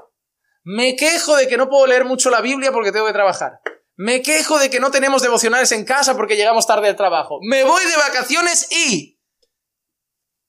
[0.64, 3.62] Me quejo de que no puedo leer mucho la Biblia porque tengo que trabajar.
[3.96, 7.40] Me quejo de que no tenemos devocionales en casa porque llegamos tarde al trabajo.
[7.42, 9.20] Me voy de vacaciones y...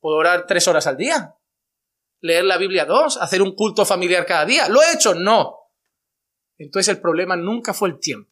[0.00, 1.37] ¿Puedo orar tres horas al día?
[2.20, 4.68] Leer la Biblia dos, hacer un culto familiar cada día.
[4.68, 5.14] ¿Lo he hecho?
[5.14, 5.56] No.
[6.56, 8.30] Entonces el problema nunca fue el tiempo.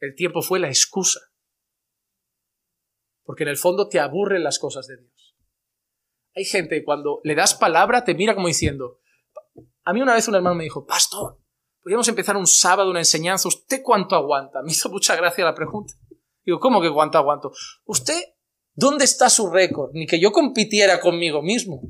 [0.00, 1.20] El tiempo fue la excusa.
[3.22, 5.36] Porque en el fondo te aburren las cosas de Dios.
[6.34, 9.00] Hay gente cuando le das palabra te mira como diciendo,
[9.84, 11.40] a mí una vez un hermano me dijo, pastor,
[11.82, 14.62] podríamos empezar un sábado una enseñanza, ¿usted cuánto aguanta?
[14.62, 15.94] Me hizo mucha gracia la pregunta.
[16.44, 17.52] Digo, ¿cómo que cuánto aguanto?
[17.84, 18.20] ¿Usted
[18.74, 19.90] dónde está su récord?
[19.94, 21.80] Ni que yo compitiera conmigo mismo.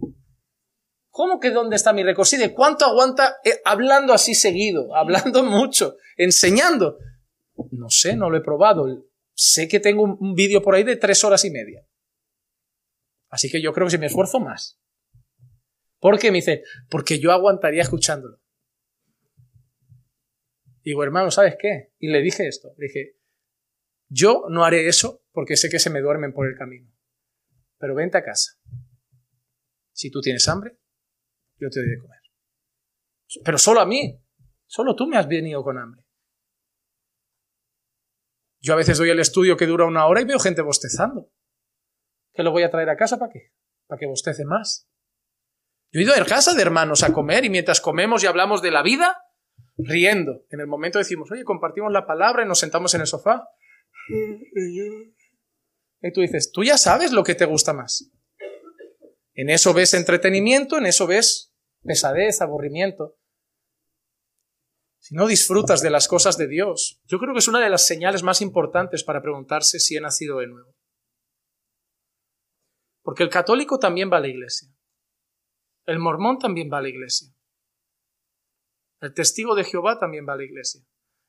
[1.16, 2.26] ¿Cómo que dónde está mi récord?
[2.26, 6.98] Sí, ¿de cuánto aguanta eh, hablando así seguido, hablando mucho, enseñando?
[7.70, 8.84] No sé, no lo he probado.
[9.32, 11.86] Sé que tengo un, vídeo por ahí de tres horas y media.
[13.30, 14.78] Así que yo creo que si me esfuerzo más.
[16.00, 16.30] ¿Por qué?
[16.30, 18.38] Me dice, porque yo aguantaría escuchándolo.
[20.82, 21.94] Digo, hermano, ¿sabes qué?
[21.98, 22.74] Y le dije esto.
[22.76, 23.16] Le dije,
[24.08, 26.92] yo no haré eso porque sé que se me duermen por el camino.
[27.78, 28.60] Pero vente a casa.
[29.92, 30.76] Si tú tienes hambre,
[31.58, 32.20] yo te doy de comer.
[33.44, 34.20] Pero solo a mí.
[34.66, 36.04] Solo tú me has venido con hambre.
[38.60, 41.30] Yo a veces doy el estudio que dura una hora y veo gente bostezando.
[42.34, 43.52] ¿Que lo voy a traer a casa para qué?
[43.86, 44.88] Para que bostece más.
[45.92, 48.72] Yo he ido a casa de hermanos a comer y mientras comemos y hablamos de
[48.72, 49.16] la vida,
[49.76, 50.44] riendo.
[50.50, 53.48] En el momento decimos, oye, compartimos la palabra y nos sentamos en el sofá.
[56.02, 58.10] Y tú dices, tú ya sabes lo que te gusta más.
[59.34, 61.45] En eso ves entretenimiento, en eso ves
[61.86, 63.16] pesadez, aburrimiento.
[64.98, 67.86] Si no disfrutas de las cosas de Dios, yo creo que es una de las
[67.86, 70.74] señales más importantes para preguntarse si he nacido de nuevo.
[73.02, 74.68] Porque el católico también va a la iglesia.
[75.84, 77.32] El mormón también va a la iglesia.
[79.00, 80.82] El testigo de Jehová también va a la iglesia.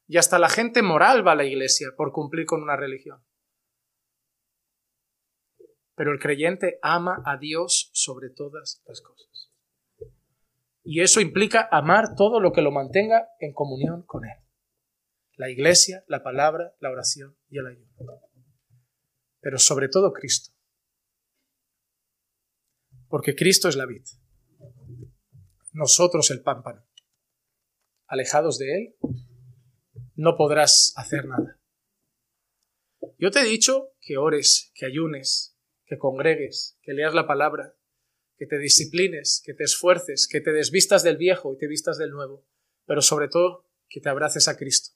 [0.07, 3.23] Y hasta la gente moral va a la iglesia por cumplir con una religión.
[5.95, 9.36] Pero el creyente ama a Dios sobre todas las cosas.
[10.89, 14.37] Y eso implica amar todo lo que lo mantenga en comunión con Él.
[15.35, 17.91] La iglesia, la palabra, la oración y el ayuno.
[19.41, 20.53] Pero sobre todo Cristo.
[23.09, 24.05] Porque Cristo es la vid.
[25.73, 26.87] Nosotros el pámpano.
[28.05, 28.95] Alejados de Él,
[30.15, 31.59] no podrás hacer nada.
[33.17, 37.76] Yo te he dicho que ores, que ayunes, que congregues, que leas la palabra,
[38.37, 42.11] que te disciplines, que te esfuerces, que te desvistas del viejo y te vistas del
[42.11, 42.45] nuevo,
[42.85, 44.95] pero sobre todo que te abraces a Cristo.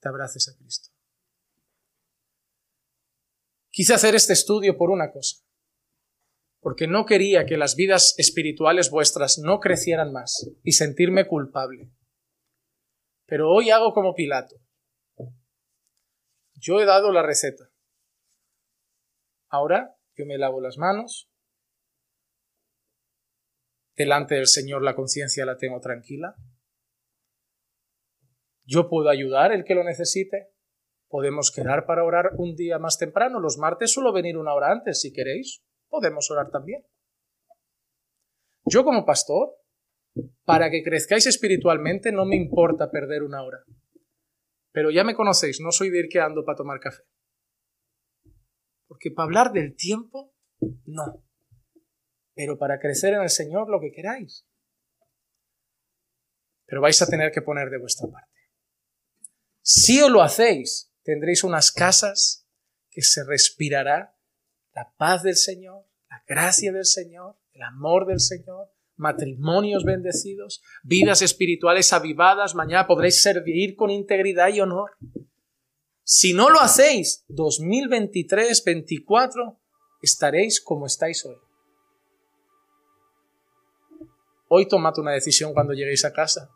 [0.00, 0.90] Te abraces a Cristo.
[3.70, 5.44] Quise hacer este estudio por una cosa,
[6.60, 11.90] porque no quería que las vidas espirituales vuestras no crecieran más y sentirme culpable.
[13.26, 14.56] Pero hoy hago como Pilato.
[16.54, 17.70] Yo he dado la receta.
[19.48, 21.30] Ahora yo me lavo las manos.
[23.98, 26.36] Delante del Señor la conciencia la tengo tranquila.
[28.64, 30.52] Yo puedo ayudar el que lo necesite.
[31.08, 33.40] Podemos quedar para orar un día más temprano.
[33.40, 35.64] Los martes suelo venir una hora antes, si queréis.
[35.88, 36.86] Podemos orar también.
[38.66, 39.56] Yo como pastor,
[40.44, 43.64] para que crezcáis espiritualmente no me importa perder una hora.
[44.70, 47.02] Pero ya me conocéis, no soy de ir quedando para tomar café.
[48.86, 50.34] Porque para hablar del tiempo,
[50.84, 51.24] no.
[52.38, 54.46] Pero para crecer en el Señor, lo que queráis.
[56.68, 58.38] pero vais a tener que poner de vuestra parte.
[59.62, 62.46] Si os lo hacéis, tendréis unas casas
[62.90, 64.14] que se respirará
[64.74, 71.22] la paz del Señor, la gracia del Señor, el amor del Señor, matrimonios bendecidos, vidas
[71.22, 74.90] espirituales avivadas, mañana podréis servir con integridad y honor.
[76.04, 79.58] Si no lo hacéis, 2023, 24,
[80.02, 81.47] estaréis como estáis hoy.
[84.50, 86.50] Hoy tomad una decisión cuando lleguéis a casa,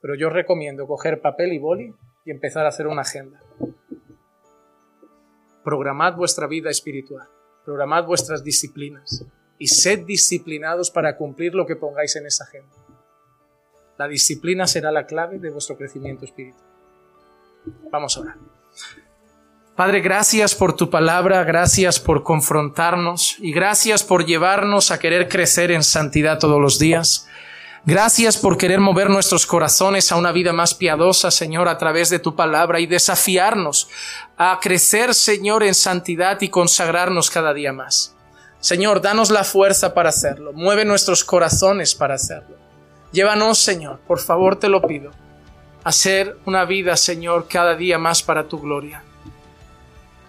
[0.00, 1.94] pero yo os recomiendo coger papel y boli
[2.24, 3.38] y empezar a hacer una agenda.
[5.62, 7.28] Programad vuestra vida espiritual,
[7.66, 9.26] programad vuestras disciplinas
[9.58, 12.74] y sed disciplinados para cumplir lo que pongáis en esa agenda.
[13.98, 16.64] La disciplina será la clave de vuestro crecimiento espiritual.
[17.90, 18.61] Vamos a orar.
[19.76, 25.70] Padre, gracias por tu palabra, gracias por confrontarnos y gracias por llevarnos a querer crecer
[25.70, 27.26] en santidad todos los días.
[27.86, 32.18] Gracias por querer mover nuestros corazones a una vida más piadosa, Señor, a través de
[32.18, 33.88] tu palabra y desafiarnos
[34.36, 38.14] a crecer, Señor, en santidad y consagrarnos cada día más.
[38.60, 40.52] Señor, danos la fuerza para hacerlo.
[40.52, 42.56] Mueve nuestros corazones para hacerlo.
[43.10, 45.12] Llévanos, Señor, por favor te lo pido,
[45.82, 49.02] a hacer una vida, Señor, cada día más para tu gloria.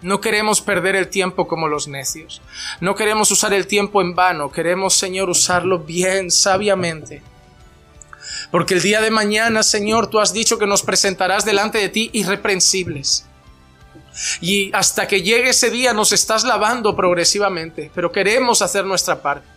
[0.04, 2.42] No queremos perder el tiempo como los necios.
[2.82, 4.52] No queremos usar el tiempo en vano.
[4.52, 7.22] Queremos, Señor, usarlo bien, sabiamente.
[8.50, 12.10] Porque el día de mañana, Señor, tú has dicho que nos presentarás delante de ti
[12.12, 13.24] irreprensibles.
[14.42, 19.48] Y hasta que llegue ese día nos estás lavando progresivamente, pero queremos hacer nuestra parte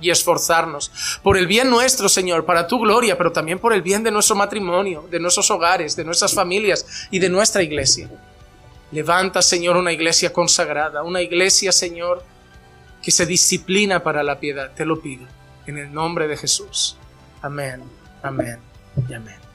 [0.00, 0.90] y esforzarnos
[1.22, 4.34] por el bien nuestro, Señor, para tu gloria, pero también por el bien de nuestro
[4.34, 8.10] matrimonio, de nuestros hogares, de nuestras familias y de nuestra iglesia.
[8.92, 12.22] Levanta, Señor, una iglesia consagrada, una iglesia, Señor,
[13.02, 14.72] que se disciplina para la piedad.
[14.74, 15.26] Te lo pido,
[15.66, 16.96] en el nombre de Jesús.
[17.42, 17.82] Amén,
[18.22, 18.58] amén
[19.08, 19.45] y amén.